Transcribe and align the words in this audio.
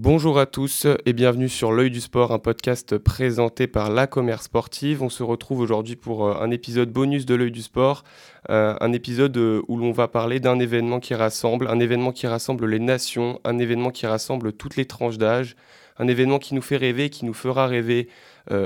Bonjour 0.00 0.38
à 0.38 0.46
tous 0.46 0.86
et 1.06 1.12
bienvenue 1.12 1.48
sur 1.48 1.72
L'œil 1.72 1.90
du 1.90 2.00
sport, 2.00 2.30
un 2.30 2.38
podcast 2.38 2.98
présenté 2.98 3.66
par 3.66 3.90
la 3.90 4.06
commerce 4.06 4.44
sportive. 4.44 5.02
On 5.02 5.08
se 5.08 5.24
retrouve 5.24 5.58
aujourd'hui 5.58 5.96
pour 5.96 6.24
euh, 6.24 6.40
un 6.40 6.52
épisode 6.52 6.92
bonus 6.92 7.26
de 7.26 7.34
L'œil 7.34 7.50
du 7.50 7.62
sport, 7.62 8.04
euh, 8.48 8.76
un 8.80 8.92
épisode 8.92 9.36
euh, 9.36 9.60
où 9.66 9.76
l'on 9.76 9.90
va 9.90 10.06
parler 10.06 10.38
d'un 10.38 10.60
événement 10.60 11.00
qui 11.00 11.16
rassemble, 11.16 11.66
un 11.66 11.80
événement 11.80 12.12
qui 12.12 12.28
rassemble 12.28 12.66
les 12.66 12.78
nations, 12.78 13.40
un 13.42 13.58
événement 13.58 13.90
qui 13.90 14.06
rassemble 14.06 14.52
toutes 14.52 14.76
les 14.76 14.84
tranches 14.84 15.18
d'âge, 15.18 15.56
un 15.98 16.06
événement 16.06 16.38
qui 16.38 16.54
nous 16.54 16.62
fait 16.62 16.76
rêver, 16.76 17.10
qui 17.10 17.24
nous 17.24 17.34
fera 17.34 17.66
rêver 17.66 18.06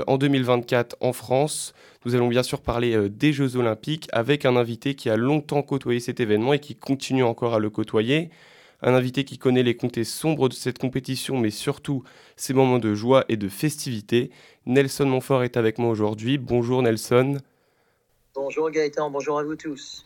en 0.05 0.17
2024 0.19 0.97
en 1.01 1.13
France. 1.13 1.73
Nous 2.05 2.13
allons 2.13 2.27
bien 2.27 2.43
sûr 2.43 2.61
parler 2.61 3.09
des 3.09 3.33
Jeux 3.33 3.57
olympiques 3.57 4.07
avec 4.13 4.45
un 4.45 4.55
invité 4.55 4.93
qui 4.93 5.09
a 5.09 5.17
longtemps 5.17 5.63
côtoyé 5.63 5.99
cet 5.99 6.19
événement 6.19 6.53
et 6.53 6.59
qui 6.59 6.75
continue 6.75 7.23
encore 7.23 7.55
à 7.55 7.59
le 7.59 7.71
côtoyer 7.71 8.29
un 8.83 8.93
invité 8.93 9.23
qui 9.23 9.37
connaît 9.37 9.63
les 9.63 9.75
comtés 9.75 10.03
sombres 10.03 10.49
de 10.49 10.53
cette 10.53 10.77
compétition, 10.77 11.37
mais 11.37 11.49
surtout 11.49 12.03
ses 12.35 12.53
moments 12.53 12.79
de 12.79 12.93
joie 12.93 13.25
et 13.29 13.37
de 13.37 13.49
festivité. 13.49 14.29
Nelson 14.65 15.05
Montfort 15.05 15.43
est 15.43 15.57
avec 15.57 15.77
moi 15.77 15.89
aujourd'hui. 15.89 16.37
Bonjour 16.37 16.81
Nelson. 16.81 17.37
Bonjour 18.35 18.69
Gaëtan, 18.69 19.09
bonjour 19.09 19.39
à 19.39 19.43
vous 19.43 19.55
tous. 19.55 20.05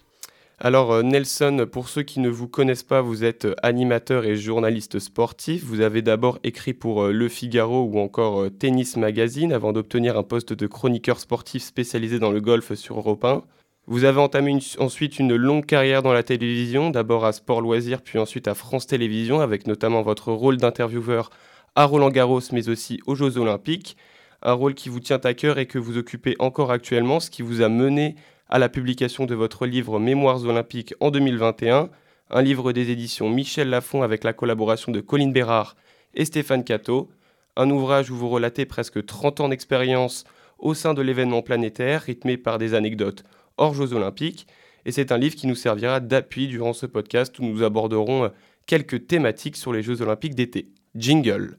Alors 0.60 0.92
euh, 0.92 1.04
Nelson, 1.04 1.68
pour 1.72 1.88
ceux 1.88 2.02
qui 2.02 2.20
ne 2.20 2.30
vous 2.30 2.48
connaissent 2.48 2.84
pas, 2.84 3.02
vous 3.02 3.24
êtes 3.24 3.48
animateur 3.62 4.26
et 4.26 4.36
journaliste 4.36 4.98
sportif. 4.98 5.64
Vous 5.64 5.82
avez 5.82 6.02
d'abord 6.02 6.40
écrit 6.44 6.74
pour 6.74 7.04
euh, 7.04 7.12
Le 7.12 7.30
Figaro 7.30 7.84
ou 7.84 8.00
encore 8.00 8.42
euh, 8.42 8.50
Tennis 8.50 8.98
Magazine 8.98 9.54
avant 9.54 9.72
d'obtenir 9.72 10.18
un 10.18 10.24
poste 10.24 10.54
de 10.54 10.66
chroniqueur 10.66 11.20
sportif 11.20 11.64
spécialisé 11.64 12.18
dans 12.18 12.32
le 12.32 12.42
golf 12.42 12.74
sur 12.74 12.98
Europe 12.98 13.24
1. 13.24 13.44
Vous 13.90 14.04
avez 14.04 14.20
entamé 14.20 14.60
ensuite 14.80 15.18
une 15.18 15.34
longue 15.38 15.66
carrière 15.66 16.04
dans 16.04 16.12
la 16.12 16.22
télévision, 16.22 16.90
d'abord 16.90 17.24
à 17.24 17.32
Sport 17.32 17.62
Loisirs, 17.62 18.02
puis 18.02 18.20
ensuite 18.20 18.50
à 18.50 18.54
France 18.54 18.86
Télévisions, 18.86 19.40
avec 19.40 19.66
notamment 19.66 20.02
votre 20.02 20.34
rôle 20.34 20.58
d'intervieweur 20.58 21.30
à 21.74 21.86
Roland 21.86 22.10
Garros, 22.10 22.42
mais 22.52 22.68
aussi 22.68 23.00
aux 23.08 23.16
Jeux 23.16 23.38
Olympiques. 23.38 23.96
Un 24.42 24.52
rôle 24.52 24.74
qui 24.74 24.90
vous 24.90 25.00
tient 25.00 25.22
à 25.24 25.34
cœur 25.34 25.58
et 25.58 25.68
que 25.68 25.80
vous 25.80 25.98
occupez 25.98 26.36
encore 26.40 26.70
actuellement, 26.70 27.22
ce 27.22 27.30
qui 27.30 27.44
vous 27.44 27.62
a 27.62 27.70
mené 27.70 28.16
à 28.50 28.60
la 28.60 28.68
publication 28.68 29.26
de 29.26 29.36
votre 29.36 29.66
livre 29.66 30.00
Mémoires 30.00 30.44
olympiques 30.44 30.94
en 31.00 31.10
2021, 31.10 31.90
un 32.30 32.42
livre 32.42 32.74
des 32.74 32.92
éditions 32.92 33.30
Michel 33.30 33.70
Lafon 33.70 34.04
avec 34.04 34.26
la 34.26 34.34
collaboration 34.34 34.92
de 34.92 35.00
Colline 35.00 35.32
Bérard 35.32 35.78
et 36.14 36.26
Stéphane 36.26 36.66
Cato, 36.66 37.10
un 37.56 37.70
ouvrage 37.70 38.12
où 38.12 38.18
vous 38.18 38.28
relatez 38.28 38.66
presque 38.66 39.06
30 39.06 39.40
ans 39.40 39.50
d'expérience 39.50 40.26
au 40.60 40.74
sein 40.74 40.94
de 40.94 41.02
l'événement 41.02 41.42
planétaire, 41.42 42.02
rythmé 42.02 42.36
par 42.36 42.58
des 42.58 42.74
anecdotes 42.74 43.24
hors 43.58 43.74
Jeux 43.74 43.94
olympiques. 43.94 44.48
Et 44.86 44.92
c'est 44.92 45.12
un 45.12 45.18
livre 45.18 45.36
qui 45.36 45.48
nous 45.48 45.56
servira 45.56 46.00
d'appui 46.00 46.48
durant 46.48 46.74
ce 46.74 46.86
podcast 46.86 47.38
où 47.40 47.44
nous 47.44 47.64
aborderons 47.64 48.26
euh, 48.26 48.30
quelques 48.66 49.08
thématiques 49.08 49.58
sur 49.58 49.74
les 49.74 49.84
Jeux 49.84 50.02
olympiques 50.02 50.36
d'été. 50.36 50.70
Jingle. 50.96 51.58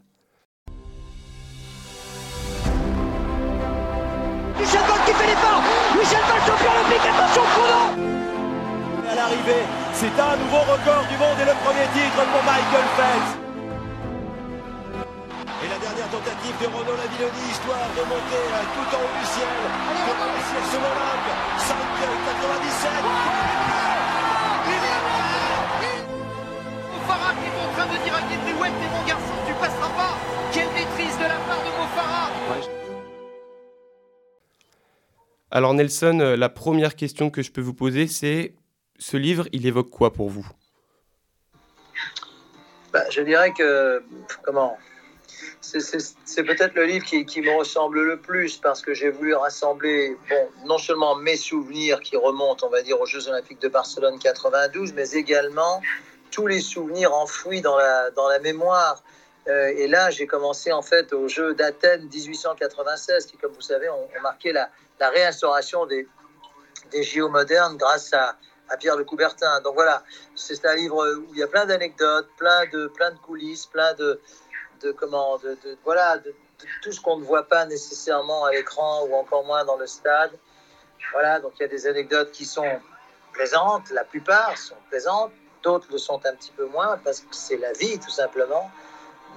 Michel 4.58 4.80
Bolt 4.86 5.04
qui 5.06 5.12
fait 5.12 5.26
l'effort 5.26 5.62
Michel 5.96 6.20
Bolt 6.26 6.46
champion 6.46 6.70
olympique, 6.72 7.06
attention 7.08 7.42
chrono 7.42 7.82
À 9.08 9.14
l'arrivée, 9.14 9.64
c'est 9.92 10.06
un 10.06 10.36
nouveau 10.36 10.60
record 10.60 11.06
du 11.10 11.16
monde 11.18 11.38
et 11.40 11.44
le 11.44 11.56
premier 11.64 11.86
titre 11.92 12.24
pour 12.32 12.42
Michael 12.44 12.88
Phelps 12.96 13.47
tentative 15.76 16.56
de 16.60 16.66
Renaud 16.66 16.96
Lavilloni, 16.96 17.42
histoire 17.50 17.88
de 17.92 18.02
monter 18.08 18.44
tout 18.74 18.88
en 18.96 19.00
haut 19.04 19.14
du 19.20 19.26
ciel. 19.26 19.48
Comme 20.06 20.32
le 20.32 20.42
ciel 20.48 20.64
sur 20.72 20.80
l'Olympe. 20.80 21.28
5,97. 21.58 22.88
Mofara 26.92 27.30
qui 27.34 27.44
est 27.44 27.58
en 27.60 27.70
train 27.72 27.86
de 27.86 27.98
dire 28.02 28.14
à 28.14 28.22
Guy 28.22 28.52
ouais, 28.60 28.70
t'es 28.70 28.88
mon 28.96 29.04
garçon, 29.06 29.34
tu 29.46 29.52
passeras 29.54 29.90
pas. 29.90 30.14
Quelle 30.52 30.72
maîtrise 30.72 31.16
de 31.18 31.24
la 31.24 31.36
part 31.36 31.60
de 31.60 31.70
Mofara. 31.76 32.30
Alors 35.50 35.74
Nelson, 35.74 36.20
euh, 36.20 36.36
la 36.36 36.48
première 36.48 36.94
question 36.94 37.30
que 37.30 37.42
je 37.42 37.50
peux 37.50 37.62
vous 37.62 37.74
poser, 37.74 38.06
c'est 38.06 38.54
ce 38.98 39.16
livre, 39.16 39.48
il 39.52 39.66
évoque 39.66 39.90
quoi 39.90 40.12
pour 40.12 40.28
vous? 40.28 40.46
Bah, 42.92 43.04
Je 43.10 43.22
dirais 43.22 43.52
que, 43.52 44.02
comment? 44.42 44.76
C'est 45.60 46.42
peut-être 46.42 46.74
le 46.74 46.84
livre 46.84 47.04
qui, 47.04 47.40
me 47.40 47.56
ressemble 47.56 48.02
le 48.02 48.18
plus 48.18 48.56
parce 48.56 48.80
que 48.80 48.94
j'ai 48.94 49.10
voulu 49.10 49.34
rassembler 49.34 50.16
bon, 50.28 50.48
non 50.66 50.78
seulement 50.78 51.16
mes 51.16 51.36
souvenirs 51.36 52.00
qui 52.00 52.16
remontent, 52.16 52.66
on 52.66 52.70
va 52.70 52.82
dire, 52.82 53.00
aux 53.00 53.06
Jeux 53.06 53.28
Olympiques 53.28 53.60
de 53.60 53.68
Barcelone 53.68 54.18
92, 54.18 54.92
mais 54.94 55.10
également 55.10 55.82
tous 56.30 56.46
les 56.46 56.60
souvenirs 56.60 57.14
enfouis 57.14 57.60
dans 57.60 57.76
la, 57.76 58.38
mémoire. 58.40 59.02
Euh, 59.48 59.72
et 59.76 59.88
là, 59.88 60.10
j'ai 60.10 60.26
commencé 60.26 60.72
en 60.72 60.82
fait 60.82 61.12
aux 61.12 61.28
Jeux 61.28 61.54
d'Athènes 61.54 62.08
1896, 62.08 63.26
qui, 63.26 63.36
comme 63.36 63.52
vous 63.52 63.60
savez, 63.60 63.88
ont, 63.88 64.08
marqué 64.22 64.52
la, 64.52 64.70
réinstauration 65.00 65.86
des, 65.86 66.06
des 66.92 67.02
JO 67.02 67.28
modernes 67.28 67.76
grâce 67.76 68.12
à, 68.12 68.36
à 68.68 68.76
Pierre 68.76 68.96
de 68.96 69.02
Coubertin. 69.02 69.60
Donc 69.62 69.74
voilà, 69.74 70.02
c'est 70.34 70.64
un 70.66 70.74
livre 70.74 71.06
où 71.18 71.32
il 71.32 71.38
y 71.38 71.42
a 71.42 71.46
plein 71.46 71.66
d'anecdotes, 71.66 72.28
plein 72.36 72.66
de, 72.66 72.88
plein 72.88 73.10
de 73.10 73.18
coulisses, 73.18 73.66
plein 73.66 73.94
de, 73.94 74.20
de 74.82 74.92
comment, 74.92 75.38
de, 75.38 75.56
voilà, 75.84 76.18
de, 76.18 76.34
tout 76.82 76.92
ce 76.92 77.00
qu'on 77.00 77.18
ne 77.18 77.24
voit 77.24 77.44
pas 77.44 77.66
nécessairement 77.66 78.44
à 78.44 78.52
l'écran 78.52 79.04
ou 79.06 79.14
encore 79.14 79.44
moins 79.44 79.64
dans 79.64 79.76
le 79.76 79.86
stade. 79.86 80.32
Voilà, 81.12 81.40
donc 81.40 81.52
il 81.58 81.62
y 81.62 81.64
a 81.64 81.68
des 81.68 81.86
anecdotes 81.86 82.32
qui 82.32 82.44
sont 82.44 82.68
plaisantes, 83.32 83.90
la 83.90 84.04
plupart 84.04 84.56
sont 84.58 84.74
plaisantes, 84.90 85.32
d'autres 85.62 85.88
le 85.90 85.98
sont 85.98 86.20
un 86.26 86.34
petit 86.34 86.52
peu 86.56 86.66
moins 86.66 86.98
parce 87.04 87.20
que 87.20 87.26
c'est 87.32 87.56
la 87.56 87.72
vie 87.72 87.98
tout 87.98 88.10
simplement. 88.10 88.70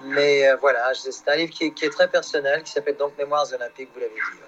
Mais 0.06 0.48
euh, 0.48 0.56
voilà, 0.60 0.92
c'est 0.94 1.30
un 1.30 1.36
livre 1.36 1.54
qui 1.54 1.66
est, 1.66 1.90
très 1.92 2.10
personnel, 2.10 2.64
qui 2.64 2.72
s'appelle 2.72 2.98
donc 2.98 3.16
Mémoires 3.18 3.46
olympiques, 3.54 3.90
vous 3.94 4.00
l'avez 4.00 4.14
dit. 4.14 4.40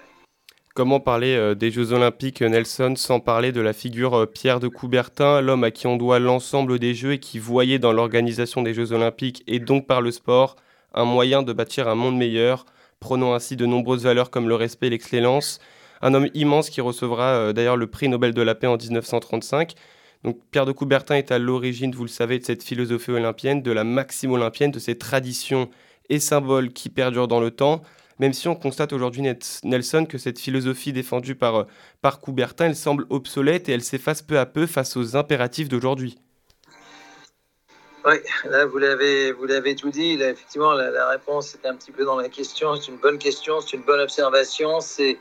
Comment 0.74 0.98
parler 0.98 1.36
euh, 1.36 1.54
des 1.54 1.70
Jeux 1.70 1.92
Olympiques, 1.92 2.42
Nelson, 2.42 2.94
sans 2.96 3.20
parler 3.20 3.52
de 3.52 3.60
la 3.60 3.72
figure 3.72 4.18
euh, 4.18 4.26
Pierre 4.26 4.58
de 4.58 4.66
Coubertin, 4.66 5.40
l'homme 5.40 5.62
à 5.62 5.70
qui 5.70 5.86
on 5.86 5.96
doit 5.96 6.18
l'ensemble 6.18 6.80
des 6.80 6.94
Jeux 6.94 7.12
et 7.12 7.20
qui 7.20 7.38
voyait 7.38 7.78
dans 7.78 7.92
l'organisation 7.92 8.62
des 8.62 8.74
Jeux 8.74 8.92
Olympiques 8.92 9.44
et 9.46 9.60
donc 9.60 9.86
par 9.86 10.00
le 10.00 10.10
sport 10.10 10.56
un 10.94 11.04
moyen 11.04 11.42
de 11.42 11.52
bâtir 11.52 11.88
un 11.88 11.94
monde 11.94 12.16
meilleur, 12.16 12.64
prenant 13.00 13.34
ainsi 13.34 13.56
de 13.56 13.66
nombreuses 13.66 14.04
valeurs 14.04 14.30
comme 14.30 14.48
le 14.48 14.54
respect 14.54 14.86
et 14.86 14.90
l'excellence. 14.90 15.60
Un 16.02 16.14
homme 16.14 16.28
immense 16.34 16.70
qui 16.70 16.80
recevra 16.80 17.34
euh, 17.34 17.52
d'ailleurs 17.52 17.76
le 17.76 17.86
prix 17.86 18.08
Nobel 18.08 18.34
de 18.34 18.42
la 18.42 18.54
paix 18.54 18.66
en 18.66 18.76
1935. 18.76 19.74
Donc 20.22 20.38
Pierre 20.50 20.66
de 20.66 20.72
Coubertin 20.72 21.16
est 21.16 21.30
à 21.30 21.38
l'origine, 21.38 21.94
vous 21.94 22.04
le 22.04 22.08
savez, 22.08 22.38
de 22.38 22.44
cette 22.44 22.62
philosophie 22.62 23.10
olympienne, 23.10 23.62
de 23.62 23.70
la 23.70 23.84
maxime 23.84 24.32
olympienne, 24.32 24.70
de 24.70 24.78
ces 24.78 24.96
traditions 24.96 25.68
et 26.08 26.18
symboles 26.18 26.72
qui 26.72 26.88
perdurent 26.88 27.28
dans 27.28 27.40
le 27.40 27.50
temps. 27.50 27.82
Même 28.20 28.32
si 28.32 28.48
on 28.48 28.54
constate 28.54 28.92
aujourd'hui, 28.92 29.22
Nelson, 29.64 30.06
que 30.08 30.18
cette 30.18 30.38
philosophie 30.38 30.92
défendue 30.92 31.34
par, 31.34 31.56
euh, 31.56 31.64
par 32.00 32.20
Coubertin, 32.20 32.66
elle 32.66 32.76
semble 32.76 33.06
obsolète 33.10 33.68
et 33.68 33.72
elle 33.72 33.82
s'efface 33.82 34.22
peu 34.22 34.38
à 34.38 34.46
peu 34.46 34.66
face 34.66 34.96
aux 34.96 35.16
impératifs 35.16 35.68
d'aujourd'hui. 35.68 36.16
Oui, 38.06 38.16
là 38.44 38.66
vous 38.66 38.76
l'avez 38.76 39.32
vous 39.32 39.46
l'avez 39.46 39.74
tout 39.74 39.88
dit. 39.88 40.12
Effectivement, 40.20 40.72
la, 40.74 41.08
réponse 41.08 41.54
est 41.54 41.66
un 41.66 41.74
petit 41.74 41.90
peu 41.90 42.04
dans 42.04 42.16
la 42.16 42.28
question. 42.28 42.76
C'est 42.76 42.88
une 42.88 42.98
bonne 42.98 43.16
question, 43.16 43.62
c'est 43.62 43.78
une 43.78 43.82
bonne 43.82 44.00
observation. 44.00 44.80
C'est 44.82 45.16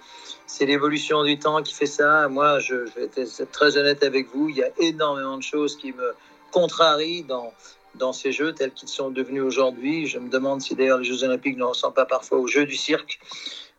l'évolution 0.59 1.23
du 1.23 1.39
temps 1.39 1.63
qui 1.63 1.73
fait 1.73 1.85
ça. 1.85 2.27
Moi, 2.27 2.59
je, 2.59 2.75
vais 2.75 3.09
être 3.15 3.51
très 3.51 3.77
honnête 3.77 4.03
avec 4.03 4.27
vous. 4.35 4.49
Il 4.49 4.57
y 4.57 4.63
a 4.63 4.69
énormément 4.79 5.37
de 5.37 5.43
choses 5.43 5.77
qui 5.77 5.93
me 5.93 6.13
contrarient 6.51 7.23
dans 7.23 8.11
ces 8.11 8.33
jeux 8.33 8.51
tels 8.51 8.71
qu'ils 8.71 8.89
sont 8.89 9.11
devenus 9.11 9.43
aujourd'hui. 9.43 10.05
Je 10.05 10.19
me 10.19 10.29
demande 10.29 10.61
si 10.61 10.75
d'ailleurs 10.75 10.97
les 10.97 11.05
Jeux 11.05 11.23
Olympiques 11.23 11.57
ne 11.57 11.63
ressemblent 11.63 11.95
pas 11.95 12.05
parfois 12.05 12.39
aux 12.39 12.47
Jeux 12.47 12.65
du 12.65 12.75
cirque. 12.75 13.21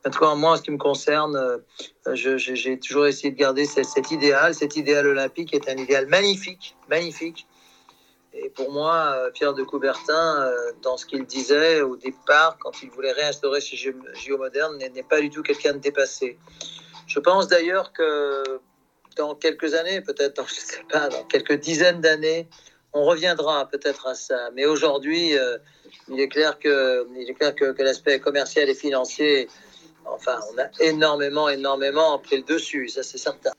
En 0.06 0.10
tout 0.10 0.18
cas, 0.18 0.34
moi, 0.34 0.52
en 0.52 0.56
ce 0.56 0.62
qui 0.62 0.70
me 0.70 0.78
concerne, 0.78 1.36
euh, 1.36 2.14
j'ai 2.14 2.78
toujours 2.78 3.06
essayé 3.06 3.30
de 3.30 3.38
garder 3.38 3.66
cet 3.66 4.10
idéal. 4.10 4.54
Cet 4.54 4.76
idéal 4.76 5.06
olympique 5.06 5.54
est 5.54 5.68
un 5.68 5.76
idéal 5.76 6.06
magnifique, 6.06 6.74
magnifique 6.88 7.46
et 8.34 8.50
pour 8.50 8.72
moi, 8.72 9.14
euh, 9.16 9.30
Pierre 9.30 9.54
de 9.54 9.62
Coubertin, 9.62 10.42
euh, 10.42 10.72
dans 10.82 10.96
ce 10.96 11.06
qu'il 11.06 11.24
disait 11.24 11.82
au 11.82 11.96
départ, 11.96 12.58
quand 12.58 12.82
il 12.82 12.90
voulait 12.90 13.12
réinstaurer 13.12 13.60
ce 13.60 13.76
JO 13.76 14.38
moderne, 14.38 14.76
n'est 14.76 15.02
pas 15.04 15.20
du 15.20 15.30
tout 15.30 15.42
quelqu'un 15.42 15.74
de 15.74 15.78
dépassé. 15.78 16.38
Je 17.06 17.20
pense 17.20 17.46
d'ailleurs 17.46 17.92
que 17.92 18.42
dans 19.16 19.36
quelques 19.36 19.74
années, 19.74 20.00
peut-être, 20.00 20.44
je 20.48 20.54
sais 20.54 20.82
pas, 20.90 21.08
dans 21.08 21.24
quelques 21.24 21.60
dizaines 21.60 22.00
d'années, 22.00 22.48
on 22.92 23.04
reviendra 23.04 23.68
peut-être 23.68 24.08
à 24.08 24.14
ça. 24.14 24.50
Mais 24.54 24.66
aujourd'hui, 24.66 25.38
euh, 25.38 25.58
il 26.08 26.20
est 26.20 26.28
clair 26.28 26.58
que, 26.58 27.06
il 27.16 27.30
est 27.30 27.34
clair 27.34 27.54
que, 27.54 27.72
que 27.72 27.82
l'aspect 27.82 28.18
commercial 28.18 28.68
et 28.68 28.74
financier, 28.74 29.48
enfin, 30.06 30.40
on 30.52 30.58
a 30.58 30.66
énormément, 30.80 31.48
énormément 31.48 32.18
pris 32.18 32.38
le 32.38 32.42
dessus, 32.42 32.88
ça 32.88 33.04
c'est 33.04 33.18
certain. 33.18 33.52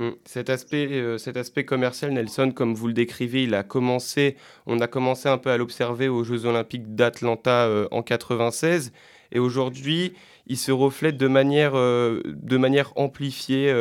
Mm. 0.00 0.12
Cet 0.24 0.48
aspect, 0.48 0.88
euh, 0.92 1.18
cet 1.18 1.36
aspect 1.36 1.66
commercial, 1.66 2.12
Nelson, 2.12 2.52
comme 2.52 2.74
vous 2.74 2.86
le 2.86 2.94
décrivez, 2.94 3.44
il 3.44 3.54
a 3.54 3.62
commencé, 3.62 4.36
on 4.66 4.80
a 4.80 4.86
commencé 4.86 5.28
un 5.28 5.36
peu 5.36 5.50
à 5.50 5.58
l'observer 5.58 6.08
aux 6.08 6.24
Jeux 6.24 6.46
Olympiques 6.46 6.94
d'Atlanta 6.94 7.66
euh, 7.66 7.86
en 7.90 8.02
96, 8.02 8.92
et 9.32 9.38
aujourd'hui, 9.38 10.14
il 10.46 10.56
se 10.56 10.72
reflète 10.72 11.18
de 11.18 11.28
manière, 11.28 11.72
euh, 11.74 12.22
de 12.24 12.56
manière 12.56 12.92
amplifiée. 12.96 13.72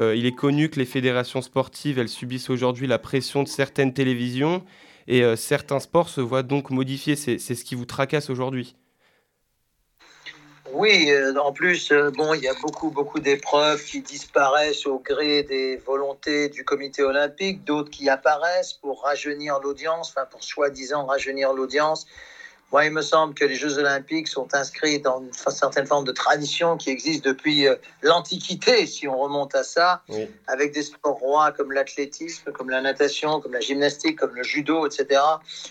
il 0.00 0.26
est 0.26 0.34
connu 0.34 0.70
que 0.70 0.78
les 0.78 0.86
fédérations 0.86 1.42
sportives, 1.42 1.98
elles 1.98 2.08
subissent 2.08 2.50
aujourd'hui 2.50 2.86
la 2.86 2.98
pression 2.98 3.42
de 3.42 3.48
certaines 3.48 3.92
télévisions, 3.92 4.62
Et 5.08 5.22
certains 5.36 5.80
sports 5.80 6.08
se 6.08 6.20
voient 6.20 6.42
donc 6.42 6.70
modifiés. 6.70 7.16
C'est 7.16 7.38
ce 7.38 7.64
qui 7.64 7.74
vous 7.74 7.86
tracasse 7.86 8.30
aujourd'hui. 8.30 8.76
Oui, 10.72 11.10
en 11.38 11.52
plus, 11.52 11.92
bon, 11.92 12.34
il 12.34 12.42
y 12.42 12.48
a 12.48 12.54
beaucoup, 12.60 12.90
beaucoup 12.90 13.20
d'épreuves 13.20 13.82
qui 13.84 14.00
disparaissent 14.00 14.86
au 14.86 14.98
gré 14.98 15.42
des 15.42 15.76
volontés 15.76 16.48
du 16.48 16.64
comité 16.64 17.02
olympique, 17.02 17.64
d'autres 17.64 17.90
qui 17.90 18.08
apparaissent 18.08 18.74
pour 18.74 19.02
rajeunir 19.02 19.60
l'audience, 19.60 20.10
enfin 20.10 20.26
pour 20.30 20.42
soi-disant 20.42 21.06
rajeunir 21.06 21.52
l'audience. 21.52 22.06
Moi, 22.72 22.84
il 22.86 22.90
me 22.90 23.02
semble 23.02 23.34
que 23.34 23.44
les 23.44 23.54
Jeux 23.54 23.78
olympiques 23.78 24.26
sont 24.26 24.52
inscrits 24.52 25.00
dans 25.00 25.20
une 25.20 25.32
certaine 25.32 25.86
forme 25.86 26.04
de 26.04 26.10
tradition 26.10 26.76
qui 26.76 26.90
existe 26.90 27.24
depuis 27.24 27.68
euh, 27.68 27.76
l'Antiquité, 28.02 28.86
si 28.86 29.06
on 29.06 29.16
remonte 29.16 29.54
à 29.54 29.62
ça, 29.62 30.02
avec 30.48 30.72
des 30.74 30.82
sports 30.82 31.18
rois 31.18 31.52
comme 31.52 31.70
l'athlétisme, 31.70 32.50
comme 32.50 32.70
la 32.70 32.80
natation, 32.80 33.40
comme 33.40 33.52
la 33.52 33.60
gymnastique, 33.60 34.18
comme 34.18 34.34
le 34.34 34.42
judo, 34.42 34.84
etc. 34.84 35.20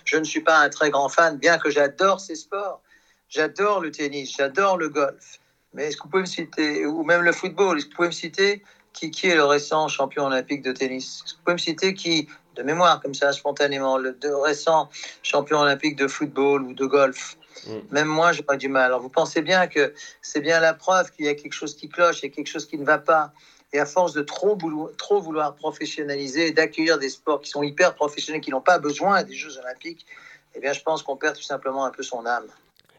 Je 0.06 0.16
ne 0.16 0.24
suis 0.24 0.40
pas 0.40 0.60
un 0.60 0.70
très 0.70 0.90
grand 0.90 1.10
fan, 1.10 1.38
bien 1.38 1.58
que 1.58 1.70
j'adore 1.70 2.22
ces 2.22 2.36
sports. 2.36 2.82
J'adore 3.30 3.82
le 3.82 3.92
tennis, 3.92 4.36
j'adore 4.38 4.78
le 4.78 4.90
golf. 4.90 5.40
Mais 5.74 5.88
est-ce 5.88 5.98
que 5.98 6.04
vous 6.04 6.10
pouvez 6.10 6.22
me 6.22 6.28
citer, 6.28 6.86
ou 6.86 7.04
même 7.04 7.22
le 7.22 7.34
football, 7.34 7.78
est-ce 7.78 7.86
que 7.86 7.92
vous 7.92 7.96
pouvez 7.98 8.08
me 8.08 8.14
citer 8.14 8.64
qui, 8.94 9.12
qui 9.12 9.28
est 9.28 9.36
le 9.36 9.44
récent 9.44 9.88
champion 9.90 10.26
olympique 10.26 10.62
de 10.62 10.72
tennis? 10.72 11.22
Est-ce 11.26 11.34
que 11.34 11.38
vous 11.38 11.44
pouvez 11.44 11.54
me 11.56 11.60
citer 11.60 11.94
qui 11.94 12.30
de 12.56 12.64
mémoire, 12.64 13.02
comme 13.02 13.14
ça, 13.14 13.34
spontanément, 13.34 13.98
le 13.98 14.14
de 14.14 14.30
récent 14.30 14.90
champion 15.22 15.60
olympique 15.60 15.98
de 15.98 16.08
football 16.08 16.62
ou 16.62 16.74
de 16.74 16.86
golf? 16.86 17.36
Mm. 17.68 17.72
Même 17.92 18.08
moi, 18.08 18.32
j'ai 18.32 18.44
pas 18.44 18.56
du 18.56 18.70
mal. 18.70 18.86
Alors, 18.86 19.02
vous 19.02 19.10
pensez 19.10 19.42
bien 19.42 19.68
que 19.68 19.94
c'est 20.22 20.40
bien 20.40 20.62
la 20.62 20.74
preuve 20.74 21.12
qu'il 21.12 21.26
y 21.26 21.28
a 21.28 21.36
quelque 21.36 21.54
chose 21.54 21.76
qui 21.76 21.90
cloche, 21.90 22.22
il 22.22 22.30
y 22.30 22.32
a 22.32 22.34
quelque 22.34 22.48
chose 22.48 22.66
qui 22.66 22.78
ne 22.78 22.86
va 22.86 22.98
pas. 22.98 23.34
Et 23.74 23.80
à 23.80 23.86
force 23.86 24.14
de 24.14 24.22
trop 24.22 24.56
vouloir, 24.56 24.92
trop 24.98 25.20
vouloir 25.20 25.56
professionnaliser 25.56 26.48
et 26.48 26.52
d'accueillir 26.52 26.98
des 26.98 27.10
sports 27.10 27.42
qui 27.42 27.50
sont 27.50 27.64
hyper 27.64 27.96
professionnels, 27.96 28.40
qui 28.40 28.52
n'ont 28.52 28.62
pas 28.62 28.80
besoin 28.80 29.24
des 29.24 29.34
Jeux 29.36 29.58
olympiques, 29.58 30.06
eh 30.54 30.62
bien, 30.62 30.72
je 30.72 30.82
pense 30.82 31.04
qu'on 31.04 31.18
perd 31.18 31.36
tout 31.36 31.44
simplement 31.44 31.84
un 31.84 31.92
peu 31.92 32.04
son 32.04 32.26
âme. 32.26 32.48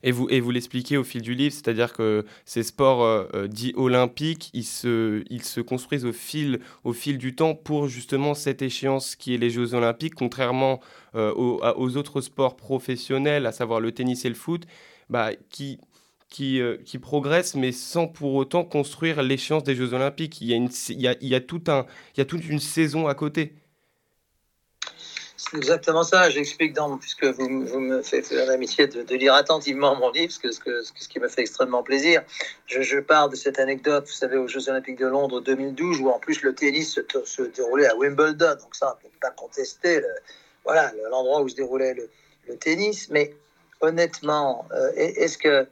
Et 0.07 0.13
vous, 0.13 0.29
et 0.31 0.39
vous 0.39 0.53
l'expliquez 0.53 0.97
au 0.97 1.03
fil 1.03 1.21
du 1.21 1.35
livre, 1.35 1.53
c'est-à-dire 1.53 1.93
que 1.93 2.25
ces 2.45 2.63
sports 2.63 3.03
euh, 3.03 3.25
euh, 3.35 3.49
dits 3.49 3.73
olympiques, 3.77 4.51
ils 4.55 4.63
se, 4.63 5.25
ils 5.31 5.43
se 5.43 5.61
construisent 5.61 6.05
au 6.05 6.13
fil, 6.13 6.61
au 6.85 6.93
fil 6.93 7.19
du 7.19 7.35
temps 7.35 7.57
pour 7.57 7.89
justement 7.89 8.35
cette 8.35 8.63
échéance 8.63 9.17
qui 9.17 9.35
est 9.35 9.37
les 9.37 9.51
Jeux 9.51 9.75
olympiques, 9.75 10.15
contrairement 10.15 10.79
euh, 11.17 11.35
aux, 11.35 11.97
autres 11.97 12.21
sports 12.21 12.55
professionnels, 12.55 13.47
à 13.47 13.53
savoir 13.53 13.81
le 13.81 13.91
tennis 13.91 14.25
et 14.25 14.29
le 14.29 14.37
foot, 14.37 14.63
bah, 15.11 15.31
qui, 15.51 15.81
qui, 16.29 16.61
qui 16.85 17.01
progressent, 17.01 17.57
mais 17.57 17.73
sans 17.73 18.07
pour 18.07 18.35
autant 18.35 18.63
construire 18.63 19.25
l'échéance 19.25 19.65
des 19.65 19.75
Jeux 19.75 19.93
olympiques. 19.93 20.41
Il 20.41 20.47
y 20.47 20.55
a, 21.09 21.17
il 21.21 21.29
y 21.29 21.35
a 21.35 21.41
toute 21.41 22.49
une 22.49 22.61
saison 22.61 23.09
à 23.09 23.15
côté. 23.17 23.55
Exactement 25.55 26.03
ça. 26.03 26.29
J'explique 26.29 26.73
dans, 26.73 26.99
puisque 26.99 27.25
vous, 27.25 27.49
me 27.49 28.03
faites 28.03 28.31
l'amitié 28.33 28.89
de, 28.89 29.15
lire 29.15 29.35
attentivement 29.35 29.95
mon 29.95 30.11
livre, 30.11 30.33
ce, 30.33 30.41
que, 30.41 30.51
ce, 30.51 31.09
qui 31.09 31.21
me 31.21 31.29
fait 31.29 31.43
extrêmement 31.43 31.85
plaisir. 31.85 32.23
Je, 32.67 32.83
je, 32.83 32.99
pars 32.99 33.29
de 33.29 33.37
cette 33.37 33.61
anecdote, 33.61 34.07
vous 34.07 34.13
savez, 34.13 34.37
aux 34.37 34.49
Jeux 34.49 34.69
Olympiques 34.69 34.99
de 34.99 35.07
Londres 35.07 35.41
2012, 35.41 36.01
où 36.01 36.09
en 36.09 36.19
plus 36.19 36.43
le 36.43 36.55
tennis 36.55 36.99
se, 37.25 37.43
déroulait 37.43 37.87
à 37.87 37.97
Wimbledon. 37.97 38.57
Donc 38.61 38.75
ça, 38.75 38.99
on 39.01 39.07
ne 39.07 39.11
peut 39.11 39.19
pas 39.21 39.31
contester 39.31 40.03
voilà, 40.67 40.93
l'endroit 41.11 41.43
où 41.43 41.49
se 41.49 41.55
déroulait 41.55 41.95
le, 41.95 42.57
tennis. 42.59 43.09
Mais 43.11 43.35
honnêtement, 43.81 44.67
euh, 44.73 44.91
est-ce 44.97 45.39
que 45.39 45.67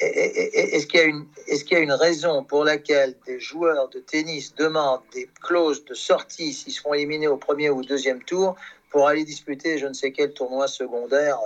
est-ce 0.00 0.86
qu'il 0.86 1.00
y, 1.00 1.74
y, 1.74 1.76
a 1.76 1.80
une 1.80 1.92
raison 1.92 2.44
pour 2.44 2.62
laquelle 2.62 3.16
des 3.26 3.40
joueurs 3.40 3.88
de 3.88 3.98
tennis 3.98 4.54
demandent 4.54 5.02
des 5.12 5.28
clauses 5.42 5.84
de 5.86 5.94
sortie 5.94 6.52
s'ils 6.52 6.72
seront 6.72 6.94
éliminés 6.94 7.26
au 7.26 7.36
premier 7.36 7.68
ou 7.68 7.82
deuxième 7.82 8.22
tour 8.22 8.54
pour 8.90 9.08
aller 9.08 9.24
disputer 9.24 9.78
je 9.78 9.86
ne 9.86 9.92
sais 9.92 10.12
quel 10.12 10.32
tournoi 10.32 10.68
secondaire 10.68 11.38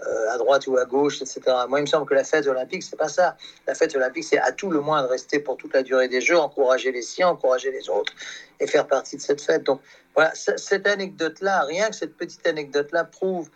euh, 0.00 0.30
à 0.32 0.38
droite 0.38 0.66
ou 0.66 0.76
à 0.76 0.84
gauche, 0.84 1.22
etc. 1.22 1.40
Moi, 1.68 1.78
il 1.78 1.82
me 1.82 1.86
semble 1.86 2.06
que 2.06 2.14
la 2.14 2.24
fête 2.24 2.46
olympique, 2.48 2.82
c'est 2.82 2.96
pas 2.96 3.08
ça. 3.08 3.36
La 3.66 3.74
fête 3.74 3.94
olympique, 3.94 4.24
c'est 4.24 4.38
à 4.38 4.50
tout 4.50 4.68
le 4.70 4.80
moins 4.80 5.02
de 5.02 5.06
rester 5.06 5.38
pour 5.38 5.56
toute 5.56 5.72
la 5.72 5.84
durée 5.84 6.08
des 6.08 6.20
Jeux, 6.20 6.36
encourager 6.36 6.90
les 6.90 7.02
siens, 7.02 7.28
encourager 7.28 7.70
les 7.70 7.88
autres 7.88 8.12
et 8.58 8.66
faire 8.66 8.88
partie 8.88 9.16
de 9.16 9.22
cette 9.22 9.40
fête. 9.40 9.62
Donc, 9.62 9.80
voilà, 10.14 10.32
cette 10.34 10.86
anecdote-là, 10.86 11.62
rien 11.62 11.88
que 11.90 11.94
cette 11.94 12.16
petite 12.16 12.44
anecdote-là 12.46 13.04
prouve 13.04 13.50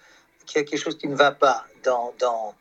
qu'il 0.47 0.61
y 0.61 0.65
a 0.65 0.65
quelque 0.65 0.81
chose 0.81 0.97
qui 0.97 1.09
ne 1.09 1.17
va 1.17 1.33
pas 1.33 1.65
dans, 1.83 2.15
dans, 2.21 2.55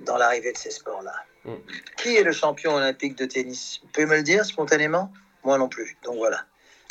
dans 0.00 0.16
l'arrivée 0.16 0.52
de 0.52 0.58
ces 0.58 0.70
sports-là. 0.70 1.14
Mm. 1.44 1.54
Qui 1.96 2.16
est 2.16 2.22
le 2.22 2.32
champion 2.32 2.74
olympique 2.76 3.16
de 3.18 3.26
tennis? 3.26 3.80
Vous 3.82 3.88
pouvez 3.88 4.06
me 4.06 4.16
le 4.16 4.22
dire 4.22 4.44
spontanément? 4.44 5.12
Moi 5.44 5.58
non 5.58 5.68
plus. 5.68 5.96
Donc 6.04 6.16
voilà. 6.16 6.44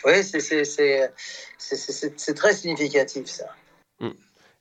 Oui, 0.05 0.23
c'est 0.23 1.13
très 2.35 2.53
significatif 2.53 3.25
ça. 3.25 3.45
Mm. 3.99 4.09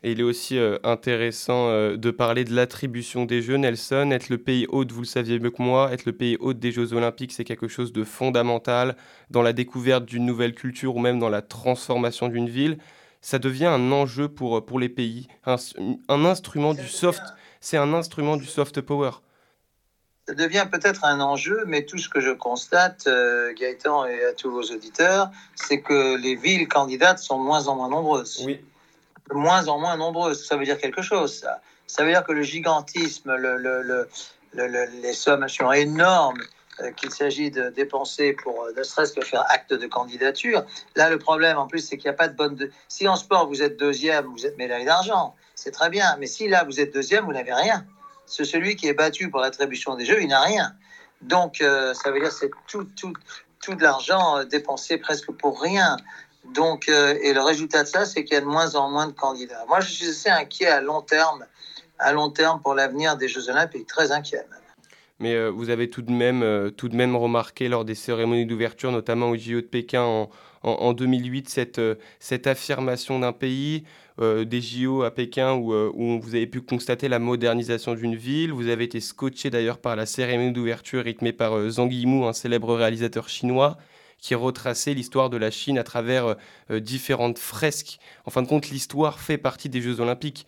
Et 0.03 0.13
il 0.13 0.21
est 0.21 0.25
aussi 0.25 0.59
euh, 0.59 0.77
intéressant 0.85 1.71
euh, 1.71 1.97
de 1.97 2.11
parler 2.11 2.45
de 2.45 2.55
l'attribution 2.55 3.25
des 3.25 3.41
Jeux, 3.41 3.57
Nelson. 3.57 4.11
Être 4.11 4.29
le 4.29 4.37
pays 4.37 4.67
hôte, 4.69 4.93
vous 4.93 5.01
le 5.01 5.07
saviez 5.07 5.39
mieux 5.39 5.51
que 5.51 5.63
moi, 5.63 5.91
être 5.93 6.05
le 6.05 6.13
pays 6.13 6.37
hôte 6.41 6.59
des 6.59 6.73
Jeux 6.73 6.93
olympiques, 6.93 7.33
c'est 7.33 7.45
quelque 7.45 7.69
chose 7.69 7.91
de 7.91 8.05
fondamental 8.05 8.97
dans 9.31 9.41
la 9.41 9.55
découverte 9.55 10.05
d'une 10.05 10.27
nouvelle 10.27 10.55
culture 10.55 10.95
ou 10.95 10.99
même 10.99 11.19
dans 11.19 11.31
la 11.31 11.41
transformation 11.41 12.29
d'une 12.29 12.51
ville. 12.51 12.77
Ça 13.23 13.39
devient 13.39 13.65
un 13.65 13.93
enjeu 13.93 14.29
pour, 14.29 14.59
euh, 14.59 14.61
pour 14.61 14.79
les 14.79 14.91
pays, 14.91 15.27
un, 15.47 15.57
un 16.11 16.25
instrument 16.27 16.75
du 16.75 16.87
soft, 16.87 17.23
c'est 17.63 17.79
un 17.79 17.95
instrument 17.95 18.37
du 18.37 18.45
soft 18.45 18.83
power 18.83 19.13
ça 20.27 20.35
devient 20.35 20.67
peut-être 20.71 21.05
un 21.05 21.21
enjeu, 21.21 21.65
mais 21.67 21.85
tout 21.85 21.99
ce 21.99 22.09
que 22.09 22.21
je 22.21 22.31
constate, 22.31 23.07
euh, 23.07 23.53
Gaëtan 23.53 24.07
et 24.07 24.25
à 24.25 24.33
tous 24.33 24.51
vos 24.51 24.63
auditeurs, 24.63 25.31
c'est 25.55 25.81
que 25.83 26.17
les 26.17 26.35
villes 26.35 26.67
candidates 26.67 27.19
sont 27.19 27.39
de 27.39 27.45
moins 27.45 27.69
en 27.69 27.77
moins 27.77 27.91
nombreuses. 27.91 28.43
Oui. 28.45 28.65
De 29.31 29.35
moins 29.35 29.69
en 29.69 29.79
moins 29.79 29.97
nombreuses. 29.97 30.47
Ça 30.47 30.57
veut 30.57 30.65
dire 30.65 30.79
quelque 30.79 31.03
chose, 31.03 31.41
ça. 31.41 31.61
Ça 31.87 32.05
veut 32.05 32.11
dire 32.11 32.25
que 32.25 32.33
le 32.33 32.43
gigantisme, 32.43 33.37
le, 33.37 33.59
le, 33.59 34.09
le, 34.55 34.87
les 35.03 35.13
sommes 35.13 35.47
sont 35.49 35.71
énormes 35.73 36.41
euh, 36.81 36.91
qu'il 36.93 37.11
s'agit 37.11 37.51
de 37.51 37.69
dépenser 37.69 38.33
pour 38.33 38.65
euh, 38.65 38.73
ne 38.77 38.83
serait-ce 38.83 39.13
que 39.13 39.21
faire 39.21 39.45
acte 39.51 39.75
de 39.75 39.87
candidature. 39.87 40.65
Là, 40.97 41.11
le 41.11 41.19
problème, 41.19 41.59
en 41.59 41.67
plus, 41.67 41.81
c'est 41.81 41.99
qu'il 41.99 42.09
n'y 42.09 42.15
a 42.15 42.19
pas 42.19 42.29
de 42.29 42.35
bonne... 42.35 42.57
De... 42.57 42.71
Si 42.89 43.07
en 43.07 43.17
sport, 43.17 43.47
vous 43.47 43.63
êtes 43.63 43.77
deuxième, 43.77 44.25
vous 44.27 44.47
êtes 44.47 44.57
médaille 44.57 44.87
d'argent, 44.87 45.35
c'est 45.55 45.71
très 45.71 45.91
bien. 45.91 46.17
Mais 46.19 46.27
si 46.27 46.49
là, 46.49 46.65
vous 46.65 46.81
êtes 46.81 46.95
deuxième, 46.95 47.27
vous 47.27 47.35
n'avez 47.35 47.53
rien 47.53 47.85
c'est 48.27 48.45
celui 48.45 48.77
qui 48.77 48.89
est 48.89 48.95
battu 48.95 49.31
pour 49.31 49.41
l'attribution 49.41 49.95
des 49.97 50.05
jeux, 50.05 50.23
il 50.23 50.29
n'a 50.29 50.41
rien. 50.41 50.75
Donc, 51.23 51.61
euh, 51.61 51.95
ça 51.95 52.11
veut 52.11 52.21
dire 52.21 52.33
c'est 52.33 52.51
tout, 52.69 52.85
tout, 52.97 53.13
tout 53.63 53.75
de 53.75 53.83
l'argent 53.83 54.39
euh, 54.39 54.45
dépensé 54.45 54.99
presque 54.99 55.31
pour 55.33 55.61
rien. 55.61 55.97
Donc, 56.55 56.89
euh, 56.89 57.17
et 57.23 57.33
le 57.33 57.41
résultat 57.41 57.83
de 57.83 57.89
ça, 57.89 58.05
c'est 58.05 58.25
qu'il 58.25 58.35
y 58.35 58.37
a 58.37 58.41
de 58.43 58.47
moins 58.47 58.75
en 58.75 58.91
moins 58.91 59.07
de 59.07 59.13
candidats. 59.13 59.65
Moi, 59.69 59.81
je 59.81 59.91
suis 59.91 60.09
assez 60.09 60.29
inquiet 60.29 60.67
à 60.67 60.81
long 60.81 61.01
terme, 61.01 61.47
à 61.99 62.13
long 62.13 62.31
terme 62.31 62.61
pour 62.61 62.75
l'avenir 62.75 63.17
des 63.17 63.29
Jeux 63.29 63.49
Olympiques, 63.49 63.87
très 63.87 64.13
inquiet 64.13 64.47
même. 64.51 64.61
Mais 65.21 65.49
vous 65.49 65.71
avez 65.71 65.89
tout 65.89 66.03
de, 66.03 66.11
même, 66.11 66.73
tout 66.73 66.89
de 66.89 66.97
même 66.97 67.15
remarqué 67.15 67.69
lors 67.69 67.85
des 67.85 67.95
cérémonies 67.95 68.47
d'ouverture, 68.47 68.91
notamment 68.91 69.31
au 69.31 69.37
JO 69.37 69.61
de 69.61 69.67
Pékin 69.67 70.03
en, 70.03 70.29
en, 70.65 70.71
en 70.71 70.93
2008, 70.93 71.49
cette, 71.49 71.81
cette 72.19 72.49
affirmation 72.49 73.21
d'un 73.21 73.33
pays, 73.33 73.85
euh, 74.21 74.45
des 74.45 74.61
JO 74.61 75.03
à 75.03 75.11
Pékin 75.11 75.61
euh, 75.61 75.91
où, 75.93 76.21
vous 76.21 76.35
avez 76.37 76.47
pu 76.47 76.61
constater 76.61 77.09
la 77.09 77.19
modernisation 77.19 77.95
d'une 77.95 78.15
ville. 78.15 78.53
Vous 78.53 78.69
avez 78.69 78.85
été 78.85 79.01
scotché 79.01 79.51
d'ailleurs 79.51 79.79
par 79.79 79.97
la 79.97 80.07
cérémonie 80.07 80.53
d'ouverture 80.53 81.03
rythmée 81.03 81.33
par 81.33 81.57
euh, 81.57 81.71
Zhang 81.71 81.93
Yimou, 81.93 82.25
un 82.25 82.33
célèbre 82.33 82.75
réalisateur 82.77 83.29
chinois 83.29 83.77
qui 84.19 84.35
retraçait 84.37 84.95
l'histoire 84.95 85.29
de 85.29 85.37
la 85.37 85.51
Chine 85.51 85.77
à 85.77 85.85
travers 85.85 86.37
différentes 86.71 87.39
fresques. 87.39 87.99
En 88.25 88.31
fin 88.31 88.41
de 88.41 88.49
compte, 88.49 88.71
l'histoire 88.71 89.21
fait 89.21 89.37
partie 89.37 89.69
des 89.69 89.83
Jeux 89.83 90.01
olympiques. 90.01 90.47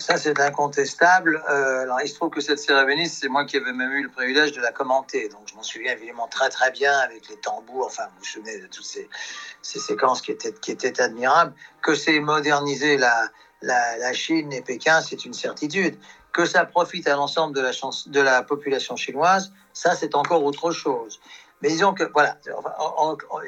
Ça, 0.00 0.16
c'est 0.16 0.40
incontestable. 0.40 1.42
Euh, 1.48 1.82
alors, 1.82 2.00
il 2.02 2.08
se 2.08 2.14
trouve 2.14 2.30
que 2.30 2.40
cette 2.40 2.58
cérémonie, 2.58 3.08
c'est 3.08 3.28
moi 3.28 3.44
qui 3.44 3.56
avais 3.56 3.72
même 3.72 3.92
eu 3.92 4.02
le 4.02 4.10
privilège 4.10 4.52
de 4.52 4.60
la 4.60 4.72
commenter. 4.72 5.28
Donc, 5.28 5.42
je 5.46 5.54
m'en 5.54 5.62
souviens 5.62 5.92
évidemment 5.92 6.26
très, 6.26 6.48
très 6.48 6.70
bien 6.72 6.92
avec 6.98 7.28
les 7.28 7.36
tambours. 7.36 7.86
Enfin, 7.86 8.04
vous 8.14 8.18
vous 8.18 8.24
souvenez 8.24 8.58
de 8.58 8.66
toutes 8.66 8.84
ces, 8.84 9.08
ces 9.62 9.78
séquences 9.78 10.22
qui 10.22 10.32
étaient, 10.32 10.52
qui 10.52 10.72
étaient 10.72 11.00
admirables. 11.00 11.54
Que 11.82 11.94
c'est 11.94 12.18
moderniser 12.18 12.96
la, 12.96 13.28
la, 13.62 13.96
la, 13.98 14.12
Chine 14.12 14.52
et 14.52 14.60
Pékin, 14.60 15.00
c'est 15.02 15.24
une 15.24 15.34
certitude. 15.34 15.96
Que 16.32 16.46
ça 16.46 16.64
profite 16.64 17.06
à 17.06 17.14
l'ensemble 17.14 17.54
de 17.54 17.60
la, 17.60 17.72
chance, 17.72 18.08
de 18.08 18.20
la 18.20 18.42
population 18.42 18.96
chinoise, 18.96 19.52
ça, 19.72 19.94
c'est 19.94 20.16
encore 20.16 20.44
autre 20.44 20.72
chose. 20.72 21.20
Mais 21.62 21.68
disons 21.68 21.94
que, 21.94 22.04
voilà, 22.12 22.36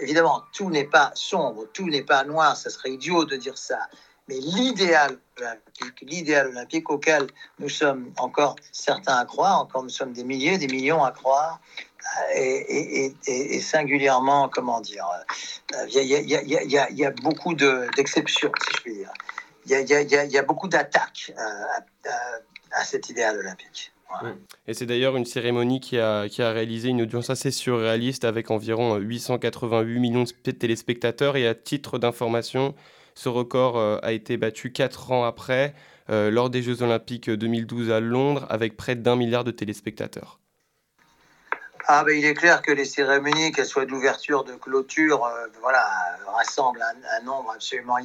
évidemment, 0.01 0.43
tout 0.55 0.71
n'est 0.71 0.87
pas 0.87 1.11
sombre, 1.15 1.67
tout 1.73 1.89
n'est 1.89 2.03
pas 2.03 2.25
noir, 2.25 2.57
ça 2.57 2.71
serait 2.71 2.93
idiot 2.93 3.25
de 3.25 3.37
dire 3.37 3.59
ça. 3.59 3.81
Mais 4.29 4.37
l'idéal 4.37 5.19
olympique, 6.47 6.91
auquel 6.91 7.27
nous 7.59 7.69
sommes 7.69 8.13
encore 8.19 8.57
certains 8.73 9.17
à 9.17 9.25
croire, 9.25 9.61
encore 9.63 9.83
nous 9.83 9.89
sommes 9.89 10.13
des 10.13 10.25
milliers, 10.25 10.59
des 10.59 10.67
millions 10.67 11.03
à 11.03 11.13
croire, 11.13 11.61
et, 12.35 13.61
singulièrement, 13.61 14.49
comment 14.49 14.81
dire, 14.81 15.05
il 15.95 16.03
y, 16.03 17.05
a, 17.05 17.11
beaucoup 17.23 17.55
d'exceptions, 17.55 18.53
si 18.61 18.77
je 18.77 18.83
puis 18.83 18.95
dire. 18.95 19.13
Il 19.67 20.31
y 20.31 20.39
a, 20.39 20.43
beaucoup 20.43 20.69
d'attaques 20.69 21.33
à, 22.73 22.85
cet 22.85 23.09
idéal 23.11 23.39
olympique. 23.39 23.93
Et 24.67 24.73
c'est 24.73 24.87
d'ailleurs 24.87 25.17
une 25.17 25.27
cérémonie 25.27 25.81
qui 25.81 25.99
a 25.99 26.29
réalisé 26.39 26.89
une 26.89 27.03
audience 27.03 27.31
assez 27.31 27.51
surréaliste 27.51 28.25
avec 28.25 28.51
environ 28.51 28.97
888 28.97 30.01
millions 30.01 30.25
de 30.25 30.51
téléspectateurs. 30.51 31.37
Et 31.37 31.47
à 31.47 31.55
titre 31.55 31.99
d'information, 31.99 32.75
Ce 33.19 33.29
record 33.29 33.77
a 34.05 34.13
été 34.13 34.37
battu 34.37 34.71
4 34.71 35.11
ans 35.11 35.25
après, 35.25 35.75
lors 36.09 36.51
des 36.51 36.63
Jeux 36.63 36.83
Olympiques 36.83 37.29
2012 37.29 37.91
à 37.91 37.99
Londres, 37.99 38.47
avec 38.49 38.77
près 38.77 38.95
d'un 38.95 39.17
milliard 39.17 39.43
de 39.43 39.51
téléspectateurs. 39.51 40.39
Ah 41.89 42.05
ben, 42.05 42.17
il 42.17 42.25
est 42.25 42.35
clair 42.35 42.63
que 42.63 42.71
les 42.71 42.85
cérémonies, 42.85 43.51
qu'elles 43.51 43.67
soient 43.67 43.87
d'ouverture, 43.87 44.45
de 44.45 44.53
clôture, 44.53 45.29
voilà, 45.61 45.85
rassemblent 46.33 46.81
un, 46.83 47.25
nombre 47.25 47.51
absolument 47.51 47.97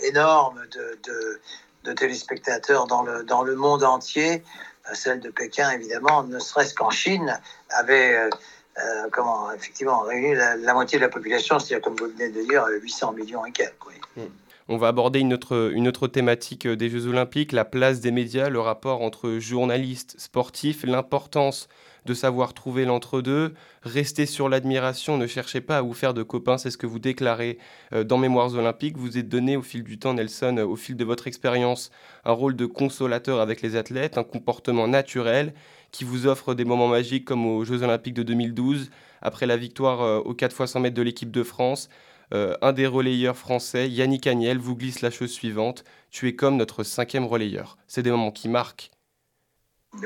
énorme 0.00 0.62
de, 0.72 0.98
de, 1.04 1.40
de 1.84 1.92
téléspectateurs 1.92 2.86
dans 2.86 3.02
le, 3.02 3.24
dans 3.24 3.42
le 3.42 3.54
monde 3.56 3.84
entier. 3.84 4.42
Euh, 4.90 4.94
celle 4.94 5.20
de 5.20 5.30
Pékin, 5.30 5.70
évidemment, 5.70 6.22
ne 6.24 6.38
serait-ce 6.38 6.74
qu'en 6.74 6.90
Chine, 6.90 7.38
avait 7.70 8.16
euh, 8.16 8.30
euh, 8.78 9.08
comment, 9.12 9.52
effectivement 9.52 10.00
réuni 10.00 10.34
la, 10.34 10.74
moitié 10.74 10.98
de 10.98 11.04
la 11.04 11.10
population, 11.10 11.58
c'est-à-dire, 11.58 11.82
comme 11.82 11.96
vous 11.96 12.08
venez 12.08 12.30
de 12.30 12.42
dire, 12.42 12.66
800 12.66 13.12
millions 13.12 13.44
et 13.44 13.52
quelques. 13.52 13.72
Hmm. 14.16 14.26
On 14.68 14.76
va 14.76 14.88
aborder 14.88 15.20
une 15.20 15.34
autre, 15.34 15.72
une 15.74 15.88
autre 15.88 16.06
thématique 16.06 16.66
des 16.66 16.88
Jeux 16.88 17.06
Olympiques, 17.06 17.52
la 17.52 17.64
place 17.64 18.00
des 18.00 18.10
médias, 18.10 18.48
le 18.48 18.60
rapport 18.60 19.02
entre 19.02 19.38
journalistes, 19.38 20.14
sportifs, 20.18 20.84
l'importance 20.84 21.68
de 22.04 22.14
savoir 22.14 22.52
trouver 22.52 22.84
l'entre-deux, 22.84 23.54
rester 23.82 24.26
sur 24.26 24.48
l'admiration, 24.48 25.18
ne 25.18 25.26
cherchez 25.26 25.60
pas 25.60 25.78
à 25.78 25.82
vous 25.82 25.94
faire 25.94 26.14
de 26.14 26.22
copains, 26.22 26.58
c'est 26.58 26.70
ce 26.70 26.78
que 26.78 26.86
vous 26.86 26.98
déclarez 26.98 27.58
euh, 27.92 28.04
dans 28.04 28.18
Mémoires 28.18 28.54
olympiques. 28.54 28.96
Vous 28.96 29.18
êtes 29.18 29.28
donné 29.28 29.56
au 29.56 29.62
fil 29.62 29.84
du 29.84 29.98
temps, 29.98 30.14
Nelson, 30.14 30.56
euh, 30.58 30.64
au 30.64 30.76
fil 30.76 30.96
de 30.96 31.04
votre 31.04 31.26
expérience, 31.26 31.90
un 32.24 32.32
rôle 32.32 32.56
de 32.56 32.66
consolateur 32.66 33.40
avec 33.40 33.62
les 33.62 33.76
athlètes, 33.76 34.18
un 34.18 34.24
comportement 34.24 34.88
naturel 34.88 35.54
qui 35.92 36.04
vous 36.04 36.26
offre 36.26 36.54
des 36.54 36.64
moments 36.64 36.88
magiques 36.88 37.24
comme 37.24 37.46
aux 37.46 37.64
Jeux 37.64 37.82
olympiques 37.82 38.14
de 38.14 38.22
2012, 38.22 38.90
après 39.20 39.46
la 39.46 39.56
victoire 39.56 40.02
euh, 40.02 40.18
aux 40.18 40.34
4 40.34 40.60
x 40.60 40.72
100 40.72 40.80
mètres 40.80 40.96
de 40.96 41.02
l'équipe 41.02 41.30
de 41.30 41.42
France. 41.42 41.88
Un 42.32 42.72
des 42.72 42.86
relayeurs 42.86 43.36
français, 43.36 43.88
Yannick 43.88 44.26
Agnel, 44.26 44.58
vous 44.58 44.74
glisse 44.74 45.02
la 45.02 45.10
chose 45.10 45.30
suivante. 45.30 45.84
Tu 46.10 46.28
es 46.28 46.34
comme 46.34 46.56
notre 46.56 46.82
cinquième 46.82 47.26
relayeur. 47.26 47.76
C'est 47.86 48.02
des 48.02 48.10
moments 48.10 48.30
qui 48.30 48.48
marquent 48.48 48.90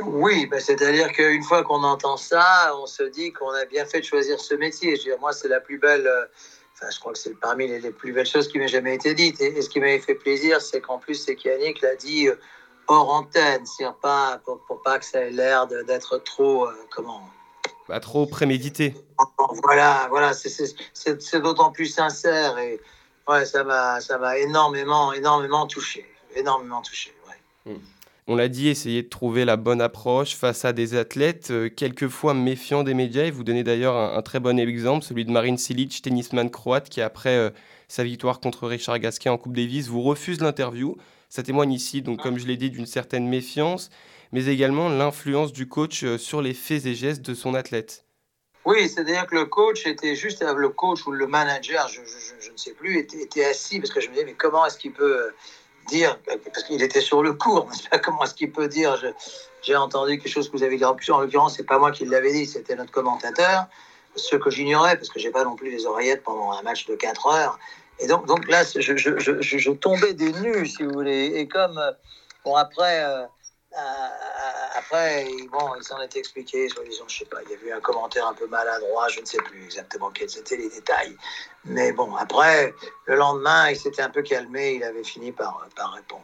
oui, 0.03 0.47
ben, 0.47 0.59
c'est-à-dire 0.59 1.13
qu'une 1.13 1.45
fois 1.45 1.63
qu'on 1.63 1.85
entend 1.85 2.17
ça, 2.17 2.73
on 2.77 2.87
se 2.87 3.05
dit 3.05 3.33
qu'on 3.33 3.51
a 3.51 3.65
bien 3.67 3.85
fait 3.85 4.01
de 4.01 4.05
choisir 4.05 4.41
ce 4.41 4.55
métier. 4.55 4.97
Je 4.97 5.11
moi, 5.21 5.33
c'est 5.33 5.49
la 5.49 5.61
plus 5.61 5.79
belle, 5.79 6.07
euh, 6.07 6.27
enfin, 6.75 6.91
je 6.91 6.99
crois 6.99 7.13
que 7.13 7.19
c'est 7.19 7.39
parmi 7.39 7.69
les, 7.69 7.93
plus 7.93 8.13
belles 8.13 8.27
choses 8.27 8.49
qui 8.49 8.59
m'aient 8.59 8.67
jamais 8.67 8.97
été 8.97 9.15
dites. 9.15 9.41
Et, 9.41 9.63
ce 9.63 9.69
qui 9.69 9.79
m'avait 9.79 10.01
fait 10.01 10.17
plaisir, 10.17 10.61
c'est 10.61 10.81
qu'en 10.81 10.99
plus, 10.99 11.15
c'est 11.15 11.37
qu'Yannick 11.37 11.83
l'a 11.83 11.95
dit 11.95 12.29
euh, 12.29 12.35
hors 12.89 13.11
antenne, 13.11 13.63
pas 14.03 14.41
pour, 14.45 14.83
pas 14.83 14.99
que 14.99 15.05
ça 15.05 15.21
ait 15.21 15.31
l'air 15.31 15.69
d'être 15.69 16.19
trop, 16.19 16.67
euh, 16.67 16.73
comment 16.91 17.23
Pas 17.89 18.01
trop 18.01 18.27
prémédité. 18.27 18.95
Voilà, 19.63 20.09
voilà, 20.11 20.33
c'est 20.35 21.41
d'autant 21.41 21.71
plus 21.71 21.87
sincère 21.87 22.59
et 22.59 22.81
ouais, 23.29 23.45
ça 23.45 23.65
m'a, 23.65 24.01
ça 24.01 24.19
m'a 24.19 24.39
énormément, 24.39 25.13
énormément 25.13 25.67
touché, 25.67 26.05
énormément 26.35 26.83
touché. 26.83 27.15
Ouais. 27.27 27.73
Hmm 27.73 27.79
on 28.29 28.35
l'a 28.35 28.49
dit, 28.49 28.69
essayez 28.69 29.03
de 29.03 29.09
trouver 29.09 29.45
la 29.45 29.57
bonne 29.57 29.81
approche 29.81 30.35
face 30.35 30.65
à 30.65 30.73
des 30.73 30.97
athlètes 30.97 31.51
euh, 31.53 31.69
quelquefois 31.69 32.35
méfiants 32.35 32.83
des 32.83 32.95
médias. 32.95 33.25
Et 33.25 33.31
vous 33.31 33.45
donnez 33.45 33.63
d'ailleurs 33.63 33.97
un, 33.97 34.23
très 34.23 34.41
bon 34.41 34.59
exemple, 34.59 35.05
celui 35.05 35.25
de 35.25 35.31
Marin 35.31 35.57
Silic, 35.57 36.03
tennisman 36.03 36.51
croate, 36.51 36.89
qui 36.89 37.01
après 37.01 37.37
euh, 37.37 37.51
sa 37.87 38.03
victoire 38.03 38.41
contre 38.41 38.67
Richard 38.67 38.99
Gasquet 38.99 39.29
en 39.29 39.39
Coupe 39.39 39.55
Davis 39.55 39.87
vous 39.87 40.03
refuse 40.03 40.41
l'interview. 40.41 40.97
Ça 41.29 41.45
témoigne 41.45 41.73
ici, 41.73 42.03
donc 42.03 42.21
comme 42.21 42.39
je 42.39 42.47
l'ai 42.47 42.57
dit, 42.57 42.71
d'une 42.71 42.87
certaine 42.87 43.29
méfiance, 43.29 43.91
mais 44.33 44.47
également 44.47 44.89
l'influence 44.89 45.53
du 45.53 45.69
coach 45.69 46.05
euh, 46.05 46.19
sur 46.19 46.43
les 46.43 46.55
faits 46.55 46.87
et 46.87 46.95
gestes 46.95 47.23
de 47.23 47.35
son 47.35 47.55
athlète. 47.55 48.05
Oui, 48.65 48.89
c'est-à-dire 48.89 49.27
que 49.27 49.37
le 49.37 49.45
coach 49.45 49.87
était 49.87 50.17
juste 50.17 50.43
le 50.43 50.69
coach 50.69 51.07
ou 51.07 51.13
le 51.13 51.27
manager, 51.29 51.89
je, 51.89 52.01
ne 52.01 52.57
sais 52.57 52.73
plus, 52.73 52.99
était, 52.99 53.45
assis 53.45 53.79
parce 53.79 53.93
que 53.93 54.01
je 54.01 54.09
me 54.09 54.15
disais 54.15 54.27
mais 54.27 54.35
comment 54.35 54.67
est-ce 54.67 54.77
qu'il 54.77 54.93
peut 54.93 55.31
dire, 55.87 56.19
parce 56.27 56.65
qu'il 56.65 56.83
était 56.83 57.01
sur 57.01 57.23
le 57.23 57.35
cours, 57.35 57.71
comment 58.03 58.25
est-ce 58.25 58.35
qu'il 58.35 58.51
peut 58.51 58.67
dire 58.67 59.01
J'ai 59.63 59.77
entendu 59.77 60.19
quelque 60.19 60.33
chose 60.33 60.51
que 60.51 60.57
vous 60.57 60.65
avez 60.65 60.77
dit. 60.77 60.85
En 60.85 60.97
plus, 60.97 61.13
en 61.13 61.21
l'occurrence, 61.21 61.57
c'est 61.57 61.67
pas 61.67 61.79
moi 61.79 61.93
qui 61.93 62.07
l'avais 62.07 62.33
dit, 62.33 62.45
c'était 62.45 62.75
notre 62.75 62.91
commentateur. 62.91 63.67
Ce 64.17 64.35
que 64.35 64.51
j'ignorais, 64.51 64.97
parce 64.97 65.11
que 65.11 65.21
j'ai 65.21 65.31
pas 65.31 65.45
non 65.45 65.55
plus 65.55 65.71
les 65.71 65.87
oreillettes 65.87 66.25
pendant 66.25 66.51
un 66.51 66.63
match 66.63 66.87
de 66.87 66.97
4 66.97 67.27
heures. 67.29 67.59
Et 68.01 68.09
donc, 68.09 68.27
donc 68.27 68.49
là, 68.49 68.65
je, 68.65 69.71
tombais 69.71 70.13
des 70.13 70.33
nues, 70.33 70.67
si 70.67 70.83
vous 70.83 70.93
voulez. 70.93 71.33
Et 71.37 71.47
comme, 71.47 71.81
bon, 72.45 72.57
après, 72.57 73.05
euh, 73.05 73.23
euh, 73.23 73.27
après, 74.77 75.27
bon, 75.53 75.75
il 75.77 75.83
s'en 75.83 76.01
était 76.03 76.19
expliqué, 76.19 76.69
soi-disant, 76.69 77.05
je 77.09 77.19
sais 77.19 77.25
pas, 77.25 77.39
il 77.45 77.51
y 77.51 77.55
avait 77.55 77.69
eu 77.69 77.73
un 77.73 77.81
commentaire 77.81 78.27
un 78.27 78.35
peu 78.35 78.47
maladroit, 78.47 79.09
je 79.09 79.21
ne 79.21 79.27
sais 79.27 79.39
plus 79.39 79.65
exactement 79.65 80.11
quels 80.11 80.37
étaient 80.39 80.57
les 80.57 80.69
détails. 80.69 81.17
Mais 81.65 81.93
bon, 81.93 82.15
après, 82.17 82.75
le 83.07 83.17
lendemain, 83.17 83.71
il 83.71 83.77
s'était 83.77 84.03
un 84.03 84.11
peu 84.11 84.23
calmé, 84.23 84.75
il 84.75 84.85
avait 84.85 85.05
fini 85.05 85.33
par, 85.33 85.67
par 85.77 85.93
répondre. 85.93 86.23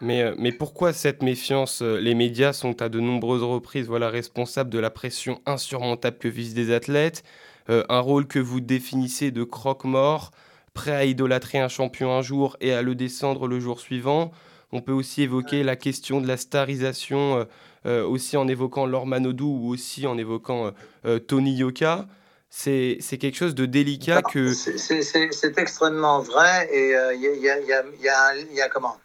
Mais, 0.00 0.22
euh, 0.22 0.34
mais 0.36 0.52
pourquoi 0.52 0.92
cette 0.92 1.22
méfiance 1.22 1.80
euh, 1.80 1.98
Les 1.98 2.14
médias 2.14 2.52
sont 2.52 2.82
à 2.82 2.88
de 2.88 3.00
nombreuses 3.00 3.42
reprises 3.42 3.86
voilà, 3.86 4.10
responsables 4.10 4.70
de 4.70 4.78
la 4.78 4.90
pression 4.90 5.40
insurmontable 5.46 6.18
que 6.18 6.28
visent 6.28 6.54
des 6.54 6.72
athlètes, 6.72 7.22
un 7.66 8.00
rôle 8.00 8.26
que 8.26 8.38
vous 8.38 8.60
définissez 8.60 9.30
de 9.30 9.42
croque-mort, 9.42 10.32
prêt 10.74 10.92
à 10.92 11.04
idolâtrer 11.06 11.58
un 11.58 11.68
champion 11.68 12.12
un 12.12 12.20
jour 12.20 12.58
et 12.60 12.74
à 12.74 12.82
le 12.82 12.94
descendre 12.94 13.48
le 13.48 13.58
jour 13.58 13.80
suivant. 13.80 14.32
On 14.74 14.80
peut 14.80 14.92
aussi 14.92 15.22
évoquer 15.22 15.62
la 15.62 15.76
question 15.76 16.20
de 16.20 16.26
la 16.26 16.36
starisation, 16.36 17.38
euh, 17.38 17.44
euh, 17.86 18.04
aussi 18.04 18.36
en 18.36 18.48
évoquant 18.48 18.86
Laure 18.86 19.06
Manodou 19.06 19.46
ou 19.46 19.72
aussi 19.72 20.04
en 20.04 20.18
évoquant 20.18 20.72
euh, 21.06 21.20
Tony 21.20 21.54
Yoka. 21.54 22.08
C'est 22.50 22.98
quelque 23.20 23.36
chose 23.36 23.54
de 23.54 23.66
délicat 23.66 24.20
que... 24.22 24.52
C'est 24.52 25.58
extrêmement 25.58 26.20
vrai 26.22 26.68
et 26.72 26.90
il 27.14 27.40
y, 27.40 28.60
a, 28.60 28.68
comment? 28.68 28.96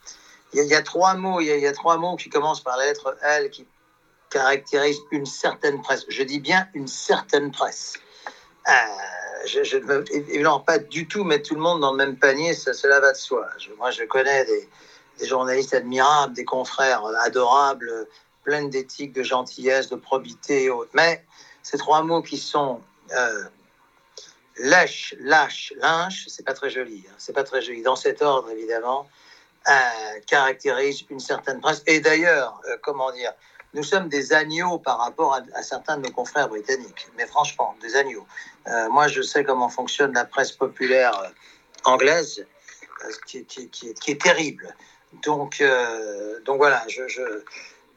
Il 0.54 0.66
y, 0.66 0.74
a 0.74 0.82
trois 0.82 1.14
mots, 1.14 1.40
il 1.40 1.46
y, 1.48 1.68
a 1.68 1.72
trois 1.72 1.98
mots 1.98 2.16
qui 2.16 2.30
commencent 2.30 2.64
par 2.64 2.76
la 2.78 2.86
lettre 2.86 3.16
L 3.22 3.52
qui 3.52 3.68
caractérisent 4.32 5.02
une 5.12 5.28
certaine 5.28 5.82
presse. 5.84 6.06
Je 6.10 6.24
dis 6.24 6.40
bien 6.40 6.68
une 6.74 6.88
certaine 6.88 7.52
presse. 7.52 7.94
je 9.46 9.78
ne 9.78 9.84
veux 9.84 10.06
évidemment 10.16 10.62
pas 10.62 10.80
du 10.80 11.08
tout 11.08 11.24
mettre 11.24 11.50
tout 11.50 11.56
le 11.56 11.62
monde 11.62 11.82
dans 11.82 11.92
le 11.92 11.98
même 11.98 12.18
panier, 12.18 12.56
ça, 12.56 12.74
cela 12.74 13.00
va 13.00 13.12
de 13.12 13.18
soi. 13.18 13.48
moi, 13.78 13.92
je 13.92 14.04
connais 14.04 14.46
des, 14.46 14.70
des 15.20 15.28
journalistes 15.28 15.74
admirables, 15.74 16.34
des 16.34 16.46
confrères 16.46 17.06
adorables, 17.22 18.08
pleins 18.44 18.68
d'éthique, 18.68 19.14
de 19.14 19.24
gentillesse, 19.24 19.90
de 19.90 19.96
probité 19.96 20.64
et 20.64 20.70
autres. 20.70 20.92
Mais 20.94 21.24
ces 21.62 21.78
trois 21.78 22.02
mots 22.02 22.22
qui 22.22 22.38
sont 22.38 22.82
euh, 23.12 23.44
lèche, 24.60 25.16
lâche, 25.20 25.74
lynche, 25.78 26.26
c'est 26.28 26.46
pas 26.46 26.54
très 26.54 26.70
joli. 26.70 27.06
Hein. 27.08 27.14
c'est 27.18 27.34
pas 27.34 27.44
très 27.44 27.62
joli. 27.62 27.82
Dans 27.82 27.96
cet 27.96 28.22
ordre, 28.22 28.50
évidemment, 28.52 29.08
euh, 29.68 30.20
caractérise 30.28 31.04
une 31.10 31.20
certaine 31.20 31.60
presse. 31.60 31.84
Et 31.88 32.00
d'ailleurs, 32.00 32.62
euh, 32.68 32.78
comment 32.82 33.12
dire, 33.12 33.34
nous 33.74 33.84
sommes 33.84 34.10
des 34.10 34.34
agneaux 34.34 34.80
par 34.80 34.98
rapport 35.00 35.40
à, 35.54 35.64
certains 35.64 35.98
de 35.98 36.08
nos 36.08 36.12
confrères 36.12 36.50
britanniques. 36.50 37.08
Mais 37.18 37.28
franchement, 37.28 37.76
des 37.82 37.96
agneaux. 37.96 38.26
Euh, 38.68 38.90
moi, 38.90 39.08
je 39.08 39.22
sais 39.22 39.44
comment 39.44 39.70
fonctionne 39.70 40.14
la 40.14 40.26
presse 40.26 40.52
populaire 40.52 41.32
anglaise, 41.86 42.46
qui, 43.28 43.46
est 44.08 44.22
terrible. 44.22 44.76
Donc, 45.24 45.62
euh, 45.62 46.40
donc 46.46 46.58
voilà, 46.58 46.86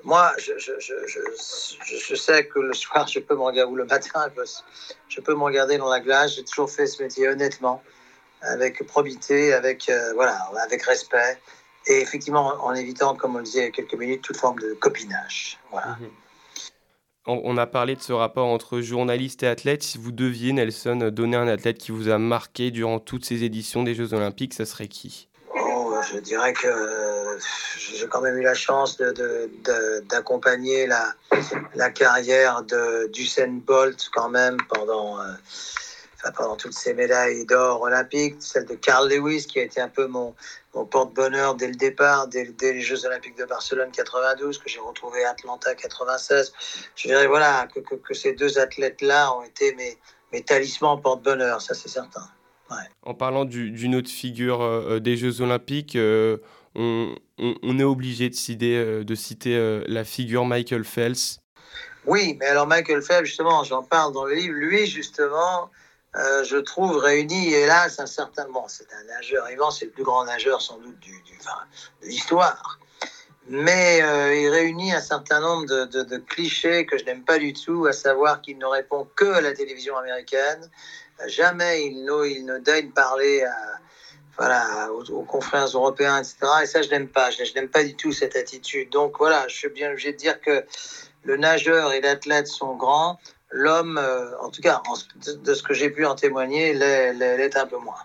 moi, 0.05 0.33
je, 0.39 2.15
sais 2.15 2.47
que 2.47 2.59
le 2.59 2.73
soir, 2.73 3.07
je 3.07 3.21
peux 3.21 3.35
me 3.35 3.43
regarder, 3.43 3.71
ou 3.71 3.77
le 3.77 3.85
matin, 3.85 4.27
je 5.09 5.21
peux 5.21 5.35
me 5.35 5.43
regarder 5.43 5.79
dans 5.79 5.89
la 5.89 6.01
glace. 6.01 6.37
J'ai 6.37 6.45
toujours 6.45 6.71
fait 6.71 6.87
ce 6.87 7.03
métier 7.03 7.29
honnêtement, 7.29 7.83
avec 8.41 8.85
probité, 8.87 9.53
avec, 9.53 9.89
euh, 9.89 10.13
voilà, 10.15 10.51
avec 10.65 10.83
respect, 10.83 11.39
et 11.87 12.01
effectivement 12.01 12.55
en 12.65 12.75
évitant, 12.75 13.15
comme 13.15 13.37
on 13.37 13.39
le 13.39 13.45
disait 13.45 13.61
il 13.61 13.65
y 13.65 13.69
a 13.69 13.71
quelques 13.71 13.95
minutes, 13.95 14.23
toute 14.23 14.37
forme 14.37 14.59
de 14.59 14.75
copinage. 14.75 15.59
Voilà. 15.71 15.99
Mhm. 16.01 16.11
On 17.25 17.57
a 17.57 17.69
parlé 17.69 17.95
de 17.95 18.01
ce 18.01 18.13
rapport 18.13 18.49
entre 18.49 18.81
journaliste 18.81 19.45
et 19.45 19.47
athlète. 19.47 19.85
Si 19.85 19.97
vous 19.97 20.11
deviez, 20.11 20.53
Nelson, 20.53 21.09
donner 21.13 21.37
un 21.37 21.47
athlète 21.47 21.79
qui 21.79 21.93
vous 21.93 22.09
a 22.09 22.19
marqué 22.19 22.73
durant 22.73 22.99
toutes 22.99 23.25
ces 23.25 23.45
éditions 23.45 23.85
des 23.85 23.95
Jeux 23.95 24.13
Olympiques, 24.13 24.55
ça 24.55 24.67
serait 24.67 24.89
qui? 24.89 25.29
Je 26.11 26.19
dirais 26.19 26.53
que 26.53 27.39
j'ai 27.95 28.07
quand 28.07 28.21
même 28.21 28.37
eu 28.39 28.43
la 28.43 28.55
chance 28.55 29.01
d'accompagner 30.09 30.87
la, 30.87 31.15
la, 31.75 31.91
carrière 31.91 32.63
de 32.63 33.09
d'Usain 33.13 33.61
Bolt 33.65 34.09
quand 34.13 34.29
même 34.29 34.57
pendant, 34.69 35.21
euh, 35.21 35.25
pendant 36.37 36.57
toutes 36.57 36.73
ces 36.73 36.95
médailles 36.95 37.45
d'or 37.47 37.83
olympiques, 37.83 38.37
celle 38.41 38.65
de 38.67 38.75
Carl 38.75 39.09
Lewis 39.09 39.47
qui 39.47 39.61
a 39.61 39.63
été 39.63 39.81
un 39.81 39.89
peu 39.89 40.07
mon, 40.07 40.35
porte-bonheur 40.91 41.55
dès 41.55 41.69
le 41.69 41.75
départ, 41.75 42.29
dès, 42.29 42.55
les 42.61 42.81
Jeux 42.81 43.05
olympiques 43.05 43.37
de 43.37 43.45
Barcelone 43.45 43.91
92, 43.93 44.59
que 44.59 44.69
j'ai 44.69 44.81
retrouvé 44.81 45.23
à 45.25 45.31
Atlanta 45.31 45.75
96. 45.75 46.53
Je 46.97 47.09
dirais 47.09 47.27
voilà, 47.27 47.69
que, 47.75 48.15
ces 48.15 48.33
deux 48.33 48.59
athlètes-là 48.59 49.37
ont 49.37 49.43
été 49.43 49.77
mes 50.33 50.43
talismans 50.43 50.97
porte-bonheur, 50.97 51.61
ça 51.61 51.75
c'est 51.75 51.91
certain. 51.91 52.27
En 53.03 53.15
parlant 53.15 53.45
d'une 53.45 53.95
autre 53.95 54.11
figure 54.11 54.63
euh, 54.63 54.97
euh, 54.97 55.01
des 55.01 55.17
Jeux 55.17 55.41
Olympiques, 55.41 55.97
euh, 55.97 56.39
on, 56.75 57.15
est 57.79 57.85
obligé 57.85 58.31
de 58.31 58.35
citer, 58.35 59.05
de 59.05 59.15
citer 59.15 59.83
la 59.87 60.05
figure 60.05 60.47
Michael 60.47 60.85
Phelps. 60.85 61.41
Oui, 62.07 62.37
mais 62.41 62.47
alors 62.47 62.67
Michael 62.67 63.03
Phelps, 63.03 63.27
justement, 63.27 63.63
j'en 63.65 63.83
parle 63.83 64.15
dans 64.15 64.25
le 64.25 64.35
livre, 64.35 64.55
lui, 64.55 64.87
justement, 64.87 65.71
je 66.15 66.57
trouve, 66.57 66.97
réunit, 66.97 67.53
hélas, 67.53 68.01
un 68.01 68.07
certain. 68.07 68.49
Bon, 68.49 68.65
c'est 68.69 68.87
un 68.95 69.05
nageur 69.05 69.51
Ivan, 69.51 69.71
c'est 69.71 69.87
le 69.87 69.91
plus 69.91 70.03
grand 70.03 70.25
nageur 70.25 70.63
sans 70.63 70.79
doute 70.79 70.99
du, 71.01 71.13
de 71.13 72.07
l'histoire. 72.07 72.79
Mais 73.49 73.99
il 73.99 74.49
réunit 74.49 74.95
un 74.95 75.01
certain 75.01 75.41
nombre 75.41 75.67
de, 75.67 76.17
clichés 76.17 76.87
que 76.87 76.97
je 76.97 77.05
n'aime 77.05 77.23
pas 77.23 77.39
du 77.39 77.53
tout, 77.53 77.85
à 77.85 77.93
savoir 77.93 78.41
qu'il 78.41 78.57
ne 78.57 78.67
répond 78.67 79.07
que 79.15 79.31
à 79.31 79.43
la 79.43 79.53
télévision 79.53 79.99
américaine. 79.99 80.71
Jamais 81.27 81.87
il 81.87 82.05
ne, 82.05 82.27
il 82.27 82.45
ne 82.45 82.59
daigne 82.59 82.91
parler 82.91 83.45
à, 83.45 83.57
voilà, 84.37 84.91
aux, 84.93 85.23
confrères 85.23 85.67
européens, 85.67 86.19
etc. 86.19 86.37
Et 86.63 86.67
ça, 86.67 86.83
je 86.83 86.91
n'aime 86.91 87.09
pas. 87.09 87.31
Je, 87.31 87.45
je 87.45 87.55
n'aime 87.55 87.69
pas 87.69 87.85
du 87.85 87.95
tout 87.95 88.13
cette 88.13 88.37
attitude. 88.37 88.91
Donc 88.91 89.19
voilà, 89.19 89.47
je 89.49 89.55
suis 89.55 89.69
bien 89.69 89.91
obligé 89.91 90.13
de 90.13 90.19
dire 90.19 90.41
que 90.41 90.65
le 91.25 91.37
nageur 91.37 91.93
et 91.93 92.01
l'athlète 92.01 92.49
sont 92.49 92.75
grands 92.75 93.19
l'homme, 93.53 93.99
euh, 93.99 94.37
en 94.41 94.51
tout 94.51 94.61
cas, 94.61 94.83
de 95.27 95.55
ce 95.55 95.63
que 95.63 95.75
j'ai 95.75 95.91
pu 95.91 96.05
en 96.05 96.15
témoigner, 96.15 96.73
l'est 96.75 97.57
un 97.57 97.67
peu 97.67 97.79
moins. 97.79 98.01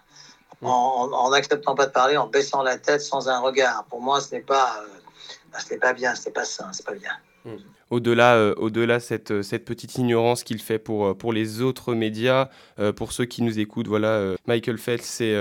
Mm. 0.62 0.68
En 0.68 1.30
n'acceptant 1.30 1.76
pas 1.76 1.88
de 1.88 1.92
parler, 1.92 2.18
en 2.18 2.28
baissant 2.28 2.62
la 2.62 2.78
tête 2.78 3.02
sans 3.02 3.30
un 3.30 3.40
regard. 3.40 3.86
Pour 3.86 4.02
moi, 4.02 4.22
ce 4.22 4.36
n'est 4.36 4.42
pas, 4.42 4.84
euh, 4.84 5.60
ce 5.60 5.74
n'est 5.74 5.80
pas 5.80 5.94
bien, 5.94 6.14
ce 6.16 6.26
n'est 6.26 6.34
pas 6.34 6.46
sain, 6.46 6.70
c'est 6.74 6.86
pas 6.86 6.94
bien. 6.94 7.12
Mm. 7.48 7.56
Au-delà, 7.90 8.36
euh, 8.36 8.54
au-delà 8.58 9.00
cette, 9.00 9.42
cette 9.42 9.64
petite 9.64 9.98
ignorance 9.98 10.44
qu'il 10.44 10.60
fait 10.60 10.78
pour, 10.78 11.18
pour 11.18 11.34
les 11.34 11.62
autres 11.62 11.96
médias, 11.96 12.50
pour 12.98 13.14
ceux 13.14 13.26
qui 13.26 13.42
nous 13.44 13.60
écoutent, 13.60 13.88
voilà, 13.88 14.36
Michael 14.46 14.78
Phelps, 14.78 15.06
c'est, 15.06 15.36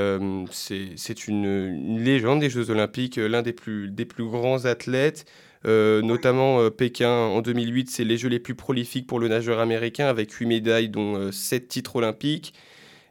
c'est, 0.53 1.29
une, 1.29 1.99
légende 1.99 2.41
des 2.41 2.51
Jeux 2.51 2.71
Olympiques, 2.71 3.17
l'un 3.17 3.43
des 3.43 3.53
plus, 3.53 3.91
des 3.91 4.05
plus 4.05 4.25
grands 4.25 4.65
athlètes. 4.65 5.27
Euh, 5.67 6.01
notamment 6.01 6.61
euh, 6.61 6.71
Pékin 6.71 7.11
en 7.11 7.43
2008, 7.43 7.91
c'est 7.91 8.05
les 8.05 8.19
Jeux 8.19 8.29
les 8.29 8.39
plus 8.39 8.55
prolifiques 8.55 9.07
pour 9.07 9.19
le 9.19 9.27
nageur 9.29 9.59
américain 9.59 10.07
avec 10.07 10.31
8 10.31 10.47
médailles 10.47 10.89
dont 10.89 11.33
7 11.33 11.63
euh, 11.63 11.67
titres 11.67 11.97
olympiques. 11.97 12.55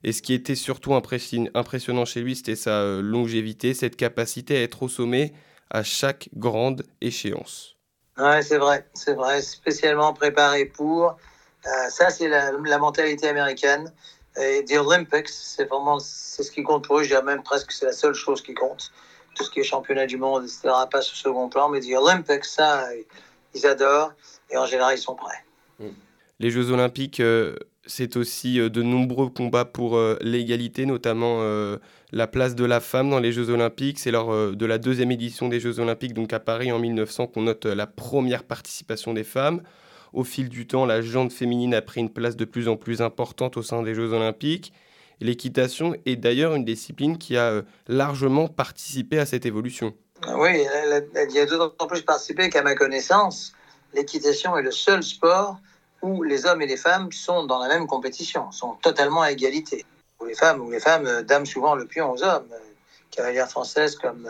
Et 0.03 0.13
ce 0.13 0.21
qui 0.21 0.33
était 0.33 0.55
surtout 0.55 0.93
impressionnant 0.93 2.05
chez 2.05 2.21
lui, 2.21 2.35
c'était 2.35 2.55
sa 2.55 3.01
longévité, 3.01 3.73
cette 3.73 3.95
capacité 3.95 4.55
à 4.55 4.61
être 4.61 4.83
au 4.83 4.87
sommet 4.87 5.33
à 5.71 5.83
chaque 5.83 6.29
grande 6.35 6.83
échéance. 7.01 7.74
Oui, 8.17 8.43
c'est 8.43 8.57
vrai, 8.57 8.87
c'est 8.93 9.13
vrai, 9.13 9.41
spécialement 9.41 10.13
préparé 10.13 10.65
pour. 10.65 11.17
ça, 11.89 12.09
c'est 12.09 12.29
la, 12.29 12.51
mentalité 12.77 13.27
américaine. 13.27 13.91
Et 14.37 14.65
The 14.65 14.77
Olympics, 14.77 15.29
c'est 15.29 15.65
vraiment 15.65 15.99
c'est 15.99 16.43
ce 16.43 16.51
qui 16.51 16.63
compte 16.63 16.85
pour 16.85 16.99
eux. 16.99 17.03
Je 17.03 17.09
dirais 17.09 17.23
même 17.23 17.43
presque 17.43 17.67
que 17.67 17.73
c'est 17.73 17.85
la 17.85 17.93
seule 17.93 18.13
chose 18.13 18.41
qui 18.41 18.53
compte 18.53 18.91
tout 19.35 19.43
ce 19.43 19.51
qui 19.51 19.59
est 19.59 19.63
championnat 19.63 20.05
du 20.05 20.17
monde, 20.17 20.45
etc., 20.45 20.73
passe 20.89 21.11
au 21.11 21.15
second 21.15 21.49
plan. 21.49 21.69
Mais 21.69 21.81
les 21.81 21.95
Olympics, 21.95 22.45
ça, 22.45 22.87
ils 23.53 23.67
adorent. 23.67 24.13
Et 24.49 24.57
en 24.57 24.65
général, 24.65 24.95
ils 24.95 25.01
sont 25.01 25.15
prêts. 25.15 25.43
Mm. 25.79 25.89
Les 26.39 26.49
Jeux 26.49 26.71
Olympiques, 26.71 27.19
euh, 27.19 27.55
c'est 27.85 28.17
aussi 28.17 28.59
euh, 28.59 28.69
de 28.69 28.81
nombreux 28.81 29.29
combats 29.29 29.65
pour 29.65 29.97
euh, 29.97 30.17
l'égalité, 30.21 30.85
notamment 30.85 31.41
la 32.11 32.27
place 32.27 32.55
de 32.55 32.65
la 32.65 32.79
femme 32.79 33.09
dans 33.09 33.19
les 33.19 33.31
Jeux 33.31 33.49
Olympiques. 33.49 33.99
C'est 33.99 34.11
lors 34.11 34.55
de 34.55 34.65
la 34.65 34.77
deuxième 34.77 35.11
édition 35.11 35.49
des 35.49 35.59
Jeux 35.59 35.79
Olympiques, 35.79 36.13
donc 36.13 36.33
à 36.33 36.39
Paris 36.39 36.71
en 36.71 36.79
1900, 36.79 37.27
qu'on 37.27 37.43
note 37.43 37.65
la 37.65 37.87
première 37.87 38.43
participation 38.43 39.13
des 39.13 39.23
femmes. 39.23 39.61
Au 40.13 40.23
fil 40.23 40.47
du 40.47 40.65
temps, 40.65 40.85
la 40.85 41.01
jante 41.01 41.33
féminine 41.33 41.73
a 41.73 41.81
pris 41.81 41.99
une 41.99 42.09
place 42.09 42.37
de 42.37 42.45
plus 42.45 42.69
en 42.69 42.77
plus 42.77 43.01
importante 43.01 43.57
au 43.57 43.61
sein 43.61 43.83
des 43.83 43.93
Jeux 43.93 44.13
Olympiques. 44.13 44.71
L'équitation 45.19 45.93
est 46.05 46.15
d'ailleurs 46.15 46.55
une 46.55 46.63
discipline 46.65 47.17
qui 47.17 47.37
a 47.37 47.51
euh, 47.51 47.61
largement 47.87 48.47
participé 48.47 49.19
à 49.19 49.25
cette 49.25 49.45
évolution. 49.45 49.93
Oui, 50.37 50.51
elle, 50.73 51.31
y 51.31 51.39
a 51.39 51.45
d'autant 51.45 51.87
plus 51.87 52.01
participé 52.01 52.49
qu'à 52.49 52.63
ma 52.63 52.75
connaissance, 52.75 53.53
l'équitation 53.93 54.57
est 54.57 54.61
le 54.61 54.71
seul 54.71 55.03
sport 55.03 55.59
où 56.05 56.23
les 56.23 56.45
hommes 56.45 56.61
et 56.61 56.67
les 56.67 56.77
femmes 56.77 57.11
sont 57.11 57.45
dans 57.45 57.59
la 57.59 57.67
même 57.67 57.87
compétition, 57.87 58.51
sont 58.51 58.75
totalement 58.75 59.21
à 59.21 59.31
égalité. 59.31 59.85
Où 60.19 60.25
les 60.25 60.35
femmes, 60.35 60.61
où 60.61 60.69
les 60.69 60.79
femmes 60.79 61.07
euh, 61.07 61.23
dament 61.23 61.45
souvent 61.45 61.75
le 61.75 61.85
pion 61.85 62.11
aux 62.11 62.23
hommes. 62.23 62.47
Euh, 62.51 62.59
cavalières 63.11 63.49
françaises 63.49 63.95
comme 63.95 64.29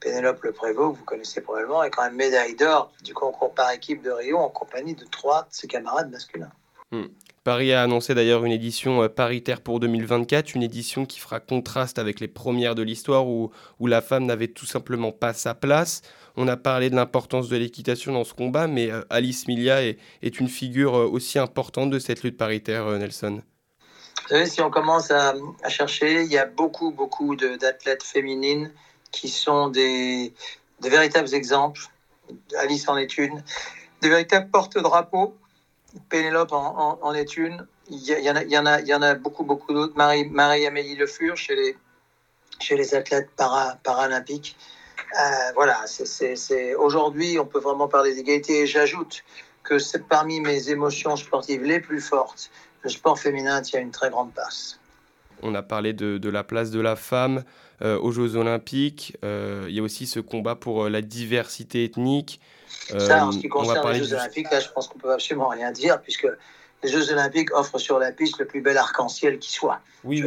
Pénélope 0.00 0.42
Le 0.42 0.52
Prévost, 0.52 0.94
que 0.94 0.98
vous 0.98 1.04
connaissez 1.04 1.42
probablement, 1.42 1.82
est 1.82 1.90
quand 1.90 2.04
même 2.04 2.14
médaille 2.14 2.56
d'or 2.56 2.90
du 3.04 3.12
concours 3.12 3.52
par 3.52 3.70
équipe 3.72 4.02
de 4.02 4.10
Rio 4.10 4.38
en 4.38 4.48
compagnie 4.48 4.94
de 4.94 5.04
trois 5.04 5.42
de 5.42 5.48
ses 5.50 5.66
camarades 5.66 6.10
masculins. 6.10 6.50
Hmm. 6.92 7.08
Paris 7.44 7.72
a 7.72 7.82
annoncé 7.82 8.14
d'ailleurs 8.14 8.44
une 8.44 8.52
édition 8.52 9.02
euh, 9.02 9.08
paritaire 9.08 9.60
pour 9.60 9.80
2024, 9.80 10.54
une 10.54 10.62
édition 10.62 11.06
qui 11.06 11.18
fera 11.18 11.40
contraste 11.40 11.98
avec 11.98 12.20
les 12.20 12.28
premières 12.28 12.76
de 12.76 12.82
l'histoire 12.82 13.26
où, 13.26 13.50
où 13.80 13.88
la 13.88 14.00
femme 14.00 14.26
n'avait 14.26 14.48
tout 14.48 14.66
simplement 14.66 15.10
pas 15.10 15.32
sa 15.32 15.54
place. 15.54 16.02
On 16.36 16.46
a 16.46 16.56
parlé 16.56 16.88
de 16.88 16.94
l'importance 16.94 17.48
de 17.48 17.56
l'équitation 17.56 18.12
dans 18.12 18.22
ce 18.22 18.32
combat, 18.32 18.68
mais 18.68 18.92
euh, 18.92 19.02
Alice 19.10 19.48
Milia 19.48 19.82
est, 19.82 19.98
une 20.22 20.48
figure 20.48 20.96
euh, 20.96 21.06
aussi 21.06 21.40
importante 21.40 21.90
de 21.90 21.98
cette 21.98 22.22
lutte 22.22 22.36
paritaire, 22.36 22.86
Nelson. 22.86 23.42
Vous 24.22 24.28
savez, 24.28 24.46
si 24.46 24.60
on 24.60 24.70
commence 24.70 25.10
à, 25.10 25.34
chercher, 25.68 26.22
il 26.22 26.30
y 26.30 26.38
a 26.38 26.46
beaucoup, 26.46 26.92
beaucoup 26.92 27.34
d'athlètes 27.34 28.04
féminines 28.04 28.70
qui 29.10 29.28
sont 29.28 29.68
des, 29.68 30.32
des 30.80 30.88
véritables 30.88 31.34
exemples. 31.34 31.82
Alice 32.56 32.88
en 32.88 32.96
est 32.96 33.18
une, 33.18 33.42
des 34.00 34.08
véritables 34.08 34.48
porte-drapeaux 34.48 35.34
Pénélope 36.08 36.52
en, 36.52 37.14
est 37.14 37.36
une. 37.36 37.66
Il 37.90 37.98
y, 37.98 38.58
en 38.58 39.02
a, 39.02 39.14
beaucoup, 39.14 39.44
beaucoup 39.44 39.72
d'autres. 39.72 39.96
Marie, 39.96 40.24
Marie-Amélie 40.24 40.96
Le 40.96 41.06
Fur 41.06 41.36
chez 41.36 41.76
les, 42.70 42.94
athlètes 42.94 43.30
para, 43.36 43.76
paralympiques. 43.82 44.56
Euh, 45.20 45.52
voilà, 45.54 45.84
aujourd'hui, 46.78 47.38
on 47.38 47.46
peut 47.46 47.58
vraiment 47.58 47.88
parler 47.88 48.14
d'égalité. 48.14 48.60
Et 48.60 48.66
j'ajoute 48.66 49.22
que 49.62 49.78
c'est 49.78 50.06
parmi 50.06 50.40
mes 50.40 50.70
émotions 50.70 51.16
sportives 51.16 51.62
les 51.62 51.80
plus 51.80 52.00
fortes. 52.00 52.50
Le 52.82 52.90
sport 52.90 53.18
féminin 53.18 53.62
tient 53.62 53.80
une 53.80 53.90
très 53.90 54.10
grande 54.10 54.32
place. 54.32 54.78
On 55.42 55.54
a 55.54 55.62
parlé 55.62 55.92
de, 55.92 56.28
la 56.28 56.44
place 56.44 56.70
de 56.70 56.80
la 56.80 56.96
femme 56.96 57.44
aux 57.82 58.12
Jeux 58.12 58.36
Olympiques. 58.36 59.16
Euh, 59.24 59.66
il 59.68 59.74
y 59.74 59.80
a 59.80 59.82
aussi 59.82 60.06
ce 60.06 60.20
combat 60.20 60.54
pour 60.54 60.88
la 60.88 61.02
diversité 61.02 61.84
ethnique. 61.84 62.40
Ça, 62.98 63.26
en 63.26 63.32
ce 63.32 63.38
qui 63.38 63.46
euh, 63.46 63.50
concerne 63.50 63.92
les 63.92 63.98
Jeux 63.98 64.14
Olympiques, 64.14 64.50
là, 64.50 64.60
je 64.60 64.68
pense 64.68 64.88
qu'on 64.88 64.98
peut 64.98 65.12
absolument 65.12 65.48
rien 65.48 65.72
dire, 65.72 66.00
puisque 66.00 66.26
les 66.82 66.88
Jeux 66.88 67.12
Olympiques 67.12 67.54
offrent 67.54 67.78
sur 67.78 67.98
la 67.98 68.12
piste 68.12 68.38
le 68.38 68.46
plus 68.46 68.60
bel 68.60 68.76
arc-en-ciel 68.76 69.38
qui 69.38 69.52
soit. 69.52 69.80
Oui, 70.04 70.22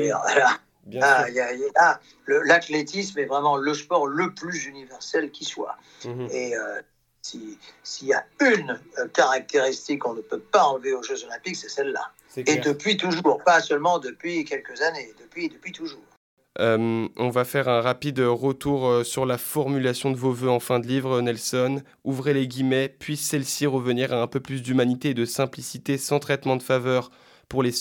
L'athlétisme 2.28 3.20
est 3.20 3.26
vraiment 3.26 3.58
le 3.58 3.74
sport 3.74 4.08
le 4.08 4.34
plus 4.34 4.66
universel 4.66 5.32
qui 5.32 5.46
soit. 5.46 5.78
Mhm. 6.06 6.30
Et 6.32 6.56
euh, 6.56 6.82
s'il 7.22 8.08
y 8.08 8.14
a 8.14 8.26
une 8.40 8.80
euh, 9.00 9.08
caractéristique 9.08 10.00
qu'on 10.00 10.14
ne 10.14 10.22
peut 10.22 10.40
pas 10.40 10.64
enlever 10.64 10.94
aux 10.94 11.04
Jeux 11.04 11.24
Olympiques, 11.26 11.56
c'est 11.56 11.70
celle-là. 11.70 12.12
Et 12.38 12.58
depuis 12.58 12.98
toujours, 12.98 13.42
pas 13.44 13.62
seulement 13.62 13.98
depuis 13.98 14.44
quelques 14.44 14.82
années, 14.82 15.14
depuis, 15.22 15.48
depuis 15.48 15.72
toujours. 15.72 16.04
Euh, 16.60 17.08
on 17.18 17.30
va 17.30 17.44
faire 17.44 17.68
un 17.68 17.82
rapide 17.82 18.20
retour 18.20 18.88
euh, 18.88 19.04
sur 19.04 19.26
la 19.26 19.38
formulation 19.38 20.12
de 20.12 20.16
vos 20.16 20.32
voeux 20.32 20.50
en 20.50 20.62
fin 20.62 20.80
de 20.80 20.88
livre, 20.88 21.20
Nelson. 21.22 21.82
Ouvrez 22.06 22.34
les 22.34 22.48
guillemets, 22.48 22.88
puisse 22.88 23.22
celle-ci 23.22 23.66
revenir 23.66 24.14
à 24.14 24.22
un 24.22 24.28
peu 24.28 24.40
plus 24.40 24.62
d'humanité 24.62 25.10
et 25.10 25.14
de 25.14 25.26
simplicité 25.26 25.98
sans 25.98 26.20
traitement 26.20 26.56
de 26.56 26.64
faveur 26.64 27.12
pour 27.50 27.62
les, 27.64 27.72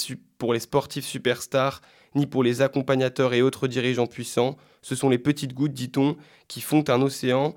sportifs 0.61 1.05
superstars, 1.05 1.83
ni 2.17 2.27
pour 2.27 2.43
les 2.43 2.63
accompagnateurs 2.63 3.33
et 3.33 3.43
autres 3.43 3.69
dirigeants 3.69 4.09
puissants. 4.09 4.57
Ce 4.83 4.97
sont 4.97 5.09
les 5.09 5.19
petites 5.19 5.55
gouttes, 5.55 5.73
dit-on, 5.73 6.17
qui 6.49 6.61
font 6.61 6.85
un 6.89 7.01
océan. 7.01 7.55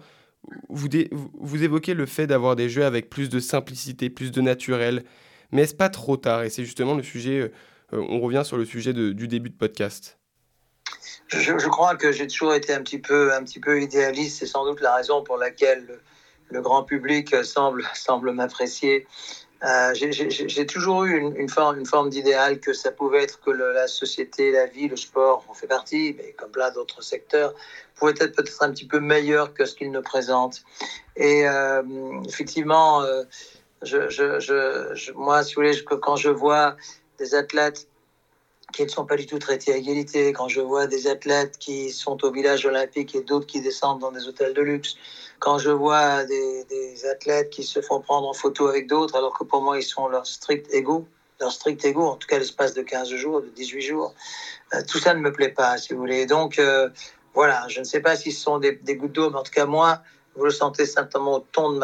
Vous, 0.70 0.88
vous 1.12 1.64
évoquez 1.64 1.96
le 1.96 2.06
fait 2.06 2.28
d'avoir 2.28 2.56
des 2.56 2.70
jeux 2.70 2.86
avec 2.86 3.10
plus 3.10 3.28
de 3.28 3.40
simplicité, 3.40 4.10
plus 4.10 4.32
de 4.32 4.42
naturel. 4.42 5.04
Mais 5.52 5.64
est-ce 5.64 5.76
pas 5.76 5.90
trop 5.90 6.16
tard? 6.16 6.44
Et 6.44 6.50
c'est 6.50 6.64
justement 6.64 6.94
le 6.94 7.04
sujet, 7.04 7.52
euh, 7.94 8.06
on 8.10 8.20
revient 8.20 8.44
sur 8.46 8.58
le 8.58 8.66
sujet 8.66 8.94
du 8.94 9.28
début 9.28 9.50
de 9.50 9.56
podcast 9.56 10.18
je, 11.28 11.68
crois 11.68 11.96
que 11.96 12.12
j'ai 12.12 12.28
toujours 12.28 12.54
été 12.54 12.74
un 12.74 12.82
petit 12.82 13.00
peu, 13.00 13.34
un 13.34 13.44
petit 13.44 13.60
peu 13.60 13.82
idéaliste. 13.82 14.40
C'est 14.40 14.46
sans 14.46 14.66
doute 14.66 14.82
la 14.82 14.96
raison 14.96 15.24
pour 15.24 15.38
laquelle 15.38 16.00
le, 16.50 16.62
grand 16.62 16.84
public 16.84 17.44
semble, 17.44 17.84
semble 17.94 18.32
m'apprécier. 18.32 19.08
Euh, 19.64 19.92
j'ai 19.96 20.66
toujours 20.68 21.06
eu 21.06 21.18
une, 21.18 21.50
forme, 21.50 22.10
d'idéal 22.10 22.60
que 22.60 22.74
ça 22.74 22.92
pouvait 22.92 23.24
être 23.24 23.42
que 23.42 23.50
la 23.50 23.88
société, 23.88 24.52
la 24.52 24.68
vie, 24.68 24.88
le 24.88 24.96
sport 24.96 25.44
en 25.48 25.56
fait 25.56 25.66
partie, 25.66 26.16
mais 26.18 26.34
comme 26.34 26.52
plein 26.52 26.70
d'autres 26.70 27.02
secteurs, 27.02 27.56
pouvait 27.96 28.12
être 28.12 28.36
peut-être 28.36 28.62
un 28.62 28.72
petit 28.72 28.86
peu 28.86 29.00
meilleur 29.00 29.56
que 29.56 29.66
ce 29.66 29.74
qu'il 29.74 29.90
ne 29.90 30.00
présente. 30.00 30.64
Et 31.16 31.48
euh, 31.48 31.82
effectivement, 32.28 33.02
euh, 33.02 33.24
moi, 35.16 35.44
si 35.44 35.56
vous 35.56 35.62
voulez, 35.62 35.84
quand 35.84 36.16
je 36.18 36.30
vois 36.30 36.76
des 37.18 37.34
athlètes 37.34 37.88
qui 38.74 38.84
ne 38.84 38.90
sont 38.90 39.06
pas 39.06 39.16
du 39.16 39.26
tout 39.26 39.40
traités 39.40 39.74
à 39.74 39.78
égalité. 39.78 40.34
Quand 40.34 40.50
je 40.50 40.62
vois 40.62 40.88
des 40.88 41.08
athlètes 41.08 41.58
qui 41.58 41.92
sont 41.92 42.24
au 42.24 42.32
village 42.32 42.66
olympique 42.66 43.16
et 43.16 43.22
d'autres 43.22 43.48
qui 43.48 43.62
descendent 43.62 44.00
dans 44.00 44.12
des 44.12 44.28
hôtels 44.28 44.54
de 44.54 44.62
luxe, 44.62 44.96
quand 45.40 45.58
je 45.58 45.70
vois 45.70 46.26
des, 46.26 47.06
athlètes 47.10 47.50
qui 47.50 47.64
se 47.64 47.82
font 47.82 48.02
prendre 48.02 48.28
en 48.28 48.34
photo 48.34 48.68
avec 48.68 48.88
d'autres, 48.88 49.16
alors 49.16 49.38
que 49.38 49.44
pour 49.44 49.62
moi, 49.62 49.78
ils 49.78 49.84
sont 49.84 50.08
leur 50.08 50.26
strict 50.26 50.68
égaux, 50.74 51.08
leur 51.40 51.52
strict 51.52 51.84
égaux, 51.86 52.08
en 52.08 52.16
tout 52.16 52.28
cas 52.28 52.40
l'espace 52.40 52.74
de 52.74 52.82
15 52.82 53.14
jours, 53.16 53.42
de 53.42 53.48
18 53.50 53.82
jours, 53.82 54.14
euh, 54.74 54.82
tout 54.88 54.98
ça 54.98 55.14
ne 55.14 55.20
me 55.20 55.32
plaît 55.32 55.50
pas, 55.50 55.78
si 55.78 55.94
vous 55.94 56.00
voulez. 56.00 56.26
Donc, 56.26 56.60
euh, 56.60 56.90
voilà, 57.34 57.66
je 57.70 57.80
ne 57.80 57.86
sais 57.86 58.02
pas 58.02 58.16
si 58.16 58.32
ce 58.32 58.42
sont 58.42 58.58
des, 58.58 58.74
gouttes 58.96 59.14
d'eau, 59.14 59.30
mais 59.30 59.38
en 59.38 59.44
tout 59.44 59.52
cas, 59.52 59.66
moi, 59.66 60.02
vous 60.36 60.44
le 60.44 60.52
sentez 60.52 60.86
certainement 60.86 61.36
au 61.36 61.40
ton 61.40 61.80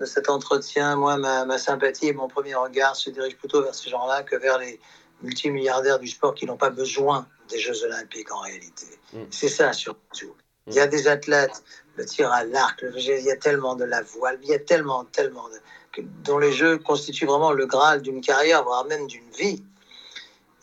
de 0.00 0.04
cet 0.04 0.28
entretien, 0.28 0.96
moi, 0.96 1.16
ma, 1.16 1.44
ma 1.44 1.58
sympathie 1.58 2.08
et 2.08 2.12
mon 2.12 2.28
premier 2.28 2.56
regard 2.56 2.96
se 2.96 3.10
dirigent 3.10 3.36
plutôt 3.36 3.62
vers 3.62 3.74
ces 3.74 3.88
gens-là 3.90 4.24
que 4.24 4.34
vers 4.36 4.58
les 4.58 4.80
multimilliardaires 5.24 5.98
du 5.98 6.08
sport 6.08 6.34
qui 6.34 6.46
n'ont 6.46 6.56
pas 6.56 6.70
besoin 6.70 7.26
des 7.50 7.58
Jeux 7.58 7.82
Olympiques 7.84 8.32
en 8.32 8.40
réalité. 8.40 8.86
Mm. 9.12 9.22
C'est 9.30 9.48
ça 9.48 9.72
surtout. 9.72 10.34
Mm. 10.66 10.70
Il 10.70 10.74
y 10.74 10.80
a 10.80 10.86
des 10.86 11.08
athlètes, 11.08 11.62
le 11.96 12.04
tir 12.04 12.30
à 12.32 12.44
l'arc, 12.44 12.84
il 12.96 13.24
y 13.24 13.30
a 13.30 13.36
tellement 13.36 13.74
de 13.74 13.84
la 13.84 14.02
voile, 14.02 14.38
il 14.42 14.48
y 14.48 14.54
a 14.54 14.58
tellement, 14.58 15.04
tellement 15.04 15.48
de, 15.48 16.02
dont 16.24 16.38
les 16.38 16.52
Jeux 16.52 16.78
constituent 16.78 17.26
vraiment 17.26 17.52
le 17.52 17.66
graal 17.66 18.02
d'une 18.02 18.20
carrière, 18.20 18.64
voire 18.64 18.84
même 18.84 19.06
d'une 19.06 19.30
vie. 19.30 19.62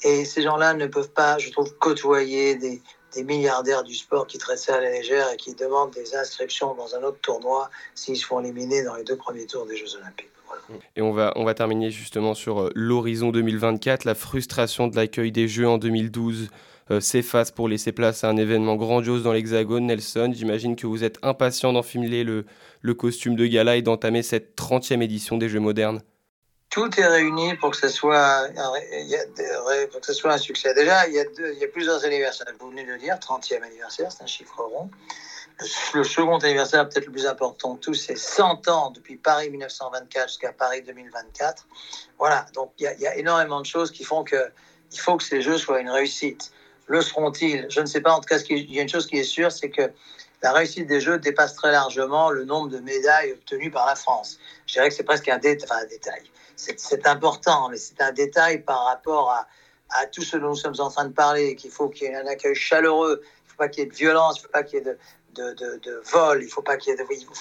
Et 0.04 0.26
ces 0.26 0.42
gens-là 0.42 0.74
ne 0.74 0.88
peuvent 0.88 1.12
pas, 1.12 1.38
je 1.38 1.52
trouve, 1.52 1.74
côtoyer 1.76 2.56
des, 2.56 2.82
des 3.14 3.24
milliardaires 3.24 3.84
du 3.84 3.94
sport 3.94 4.26
qui 4.26 4.38
traitent 4.38 4.60
ça 4.60 4.76
à 4.76 4.82
la 4.82 4.90
légère 4.90 5.32
et 5.32 5.38
qui 5.38 5.54
demandent 5.54 5.92
des 5.92 6.16
inscriptions 6.16 6.74
dans 6.74 6.96
un 6.96 7.04
autre 7.04 7.20
tournoi 7.22 7.70
s'ils 7.94 8.18
se 8.18 8.26
font 8.26 8.40
éliminer 8.40 8.84
dans 8.84 8.96
les 8.96 9.04
deux 9.04 9.18
premiers 9.18 9.46
tours 9.46 9.66
des 9.66 9.78
Jeux 9.78 9.96
Olympiques. 9.96 10.32
Et 10.96 11.02
on 11.02 11.12
va, 11.12 11.34
on 11.36 11.44
va 11.44 11.54
terminer 11.54 11.92
justement 11.92 12.34
sur 12.34 12.62
euh, 12.62 12.72
l'horizon 12.76 13.32
2024. 13.32 14.06
La 14.06 14.16
frustration 14.16 14.88
de 14.88 14.96
l'accueil 14.96 15.32
des 15.32 15.48
Jeux 15.48 15.68
en 15.68 15.78
2012 15.78 16.50
euh, 16.92 17.00
s'efface 17.00 17.52
pour 17.52 17.70
laisser 17.70 17.92
place 17.92 18.24
à 18.24 18.30
un 18.30 18.38
événement 18.38 18.76
grandiose 18.76 19.24
dans 19.24 19.34
l'Hexagone. 19.34 19.86
Nelson, 19.86 20.32
j'imagine 20.34 20.76
que 20.76 20.88
vous 20.88 21.04
êtes 21.04 21.20
impatient 21.22 21.74
d'enfiler 21.74 22.24
le, 22.24 22.46
costume 22.94 23.36
de 23.36 23.46
gala 23.46 23.78
et 23.78 23.82
d'entamer 23.82 24.24
cette 24.24 24.58
30e 24.58 25.02
édition 25.02 25.38
des 25.38 25.50
Jeux 25.50 25.60
modernes 25.60 26.02
tout 26.70 26.90
est 27.02 27.06
réuni 27.06 27.54
pour 27.56 27.72
que 27.72 27.76
ce 27.76 27.90
soit, 27.90 28.48
pour 29.92 30.00
que 30.00 30.06
ce 30.06 30.14
soit 30.14 30.32
un 30.32 30.38
succès. 30.38 30.74
Déjà, 30.74 31.06
il 31.06 31.14
y, 31.16 31.20
a 31.20 31.26
il 31.52 31.60
y 31.60 31.66
a 31.66 31.68
plusieurs 31.68 32.06
anniversaires. 32.06 32.48
Vous 32.62 32.70
venez 32.70 32.86
de 32.86 32.94
le 32.94 32.98
dire, 32.98 33.16
30e 33.16 33.62
anniversaire, 33.62 34.10
c'est 34.10 34.24
un 34.24 34.26
chiffre 34.26 34.58
rond. 34.58 34.90
Le 35.94 36.04
second 36.04 36.38
anniversaire, 36.38 36.88
peut-être 36.90 37.06
le 37.06 37.12
plus 37.12 37.28
important 37.28 37.76
de 37.76 37.80
tous, 37.80 37.94
c'est 37.94 38.18
100 38.18 38.68
ans 38.68 38.92
depuis 38.92 39.18
Paris 39.18 39.50
1924 39.50 40.28
jusqu'à 40.28 40.54
Paris 40.54 40.82
2024. 40.82 41.68
Voilà, 42.18 42.46
donc 42.54 42.72
il 42.80 42.92
y, 43.00 43.08
a, 43.08 43.16
énormément 43.16 43.62
de 43.62 43.66
choses 43.66 43.92
qui 43.92 44.04
font 44.04 44.24
que 44.24 44.52
il 44.92 45.00
faut 45.00 45.18
que 45.18 45.24
ces 45.24 45.42
Jeux 45.42 45.58
soient 45.58 45.80
une 45.80 45.90
réussite. 45.90 46.52
Le 46.88 47.02
seront-ils? 47.02 47.68
Je 47.70 47.80
ne 47.80 47.86
sais 47.86 48.02
pas. 48.02 48.14
En 48.14 48.20
tout 48.20 48.28
cas, 48.28 48.40
il 48.50 48.74
y 48.74 48.80
a 48.80 48.82
une 48.82 48.90
chose 48.90 49.08
qui 49.08 49.18
est 49.18 49.24
sûre, 49.24 49.52
c'est 49.52 49.70
que 49.70 49.92
la 50.42 50.52
réussite 50.52 50.88
des 50.88 51.00
Jeux 51.00 51.20
dépasse 51.20 51.56
très 51.56 51.72
largement 51.72 52.32
le 52.32 52.44
nombre 52.44 52.70
de 52.70 52.80
médailles 52.80 53.32
obtenues 53.32 53.72
par 53.72 53.86
la 53.86 53.96
France. 53.96 54.38
Je 54.66 54.74
dirais 54.74 54.90
que 54.90 54.96
c'est 54.96 55.04
presque 55.04 55.30
un 55.30 55.38
détail 55.38 56.32
c'est 56.56 57.08
important, 57.08 57.70
mais 57.70 57.78
c'est 57.78 58.02
un 58.02 58.12
détail 58.12 58.62
par 58.62 58.86
rapport 58.86 59.32
à, 59.32 59.48
à, 59.90 60.06
tout 60.06 60.22
ce 60.22 60.38
dont 60.38 60.50
nous 60.50 60.56
sommes 60.56 60.80
en 60.80 60.90
train 60.90 61.06
de 61.06 61.14
parler, 61.14 61.56
qu'il 61.56 61.72
faut 61.72 61.90
qu'il 61.90 62.08
y 62.08 62.12
ait 62.12 62.16
un 62.16 62.28
accueil 62.28 62.56
chaleureux, 62.56 63.22
il 63.24 63.48
ne 63.48 63.50
faut 63.50 63.58
pas 63.58 63.68
qu'il 63.68 63.84
y 63.84 63.88
ait 63.88 63.90
de 63.90 63.96
violence, 63.96 64.38
il 64.38 64.42
ne 64.42 64.46
faut 64.46 64.52
pas 64.52 64.64
qu'il 64.64 64.80
y 64.80 64.82
ait 64.82 64.86
de, 64.86 64.98
de, 65.36 65.54
de, 65.54 65.80
de, 65.84 66.02
vol, 66.12 66.44
il 66.44 66.50
faut 66.50 66.62
pas 66.62 66.78
qu'il 66.78 66.92
y 66.92 66.94
ait 66.94 66.98
de, 66.98 67.06
il 67.10 67.26
faut, 67.26 67.34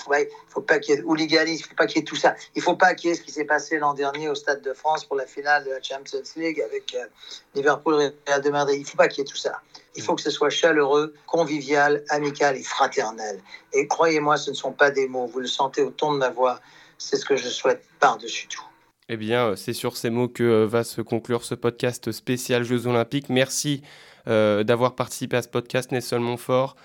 faut 0.48 0.61
pas 0.61 0.79
qu'il 0.79 0.94
y 0.94 0.98
ait 0.98 1.03
hooliganisme, 1.03 1.64
il 1.66 1.68
faut 1.68 1.74
pas 1.74 1.87
qu'il 1.87 1.98
y 1.98 2.00
ait 2.00 2.05
tout 2.05 2.16
ça. 2.16 2.35
Il 2.55 2.59
ne 2.59 2.64
faut 2.64 2.76
pas 2.76 2.94
qu'il 2.94 3.11
y 3.11 3.12
ait 3.12 3.16
ce 3.16 3.22
qui 3.22 3.31
s'est 3.31 3.44
passé 3.44 3.79
l'an 3.79 3.94
dernier 3.94 4.29
au 4.29 4.35
Stade 4.35 4.62
de 4.62 4.72
France 4.72 5.05
pour 5.05 5.16
la 5.16 5.26
finale 5.26 5.64
de 5.64 5.70
la 5.70 5.83
Champions 5.83 6.22
League 6.37 6.61
avec 6.61 6.94
euh, 6.94 7.07
Liverpool 7.55 8.00
et 8.03 8.31
Real 8.31 8.42
de 8.42 8.50
Madrid. 8.50 8.76
Il 8.76 8.83
ne 8.83 8.87
faut 8.87 8.96
pas 8.96 9.09
qu'il 9.09 9.18
y 9.18 9.26
ait 9.26 9.31
tout 9.31 9.37
ça. 9.37 9.61
Il 9.96 10.03
faut 10.03 10.14
que 10.14 10.22
ce 10.22 10.31
soit 10.31 10.50
chaleureux, 10.50 11.14
convivial, 11.26 12.05
amical 12.11 12.57
et 12.57 12.62
fraternel. 12.62 13.40
Et 13.72 13.87
croyez-moi, 13.87 14.37
ce 14.37 14.50
ne 14.50 14.57
sont 14.57 14.72
pas 14.72 14.90
des 14.90 15.09
mots. 15.09 15.26
Vous 15.26 15.40
le 15.40 15.46
sentez 15.46 15.83
au 15.83 15.90
ton 15.90 16.12
de 16.12 16.18
ma 16.18 16.31
voix. 16.31 16.61
C'est 16.98 17.16
ce 17.16 17.24
que 17.24 17.37
je 17.37 17.48
souhaite 17.48 17.83
par-dessus 17.98 18.46
tout. 18.46 18.64
Eh 19.09 19.16
bien, 19.16 19.48
euh, 19.48 19.57
c'est 19.57 19.72
sur 19.72 19.96
ces 19.96 20.11
mots 20.11 20.29
que 20.29 20.44
euh, 20.44 20.66
va 20.66 20.85
se 20.85 21.00
conclure 21.00 21.44
ce 21.44 21.55
podcast 21.57 22.12
spécial 22.12 22.62
Jeux 22.62 22.87
Olympiques. 22.87 23.29
Merci 23.29 23.83
d'avoir 24.26 24.94
participé 24.94 25.38
à 25.38 25.42
ce 25.42 25.48
podcast, 25.48 25.90
Nelson 25.90 26.20
Montfort. 26.20 26.76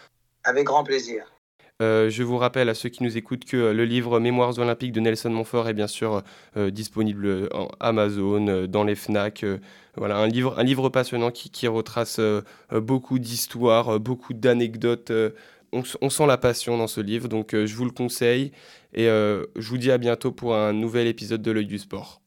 Avec 0.45 0.65
grand 0.65 0.83
plaisir. 0.83 1.25
je 1.81 2.23
vous 2.23 2.37
rappelle 2.37 2.69
à 2.69 2.73
ceux 2.73 2.89
qui 2.89 3.03
nous 3.03 3.17
écoutent 3.17 3.43
que 3.45 3.57
le 3.57 3.83
livre 3.83 4.19
Mémoires 4.19 4.57
olympiques 4.59 4.93
de 4.93 5.01
Nelson 5.01 5.31
Montfort 5.31 5.67
est 5.67 5.73
bien 5.73 5.87
sûr 5.87 6.23
disponible 6.55 7.49
en 7.53 7.67
Amazon, 7.79 8.67
dans 8.67 8.83
les 8.83 8.95
FNAC. 8.95 9.45
voilà, 9.97 10.17
un 10.17 10.27
livre, 10.27 10.57
un 10.57 10.63
livre 10.63 10.89
passionnant 10.89 11.31
qui, 11.31 11.49
qui 11.49 11.67
retrace 11.67 12.21
beaucoup 12.71 13.19
d'histoires, 13.19 13.99
beaucoup 13.99 14.33
d'anecdotes 14.33 15.11
on, 16.01 16.09
sent 16.09 16.25
la 16.25 16.37
passion 16.37 16.77
dans 16.77 16.87
ce 16.87 17.01
livre, 17.01 17.27
donc 17.27 17.53
euh, 17.53 17.65
je 17.65 17.75
vous 17.75 17.85
le 17.85 17.91
conseille. 17.91 18.51
Et 18.93 19.07
euh, 19.07 19.45
je 19.55 19.69
vous 19.69 19.77
dis 19.77 19.91
à 19.91 19.97
bientôt 19.97 20.31
pour 20.31 20.55
un 20.55 20.73
nouvel 20.73 21.07
épisode 21.07 21.41
de 21.41 21.51
l'œil 21.51 21.65
du 21.65 21.79
sport. 21.79 22.21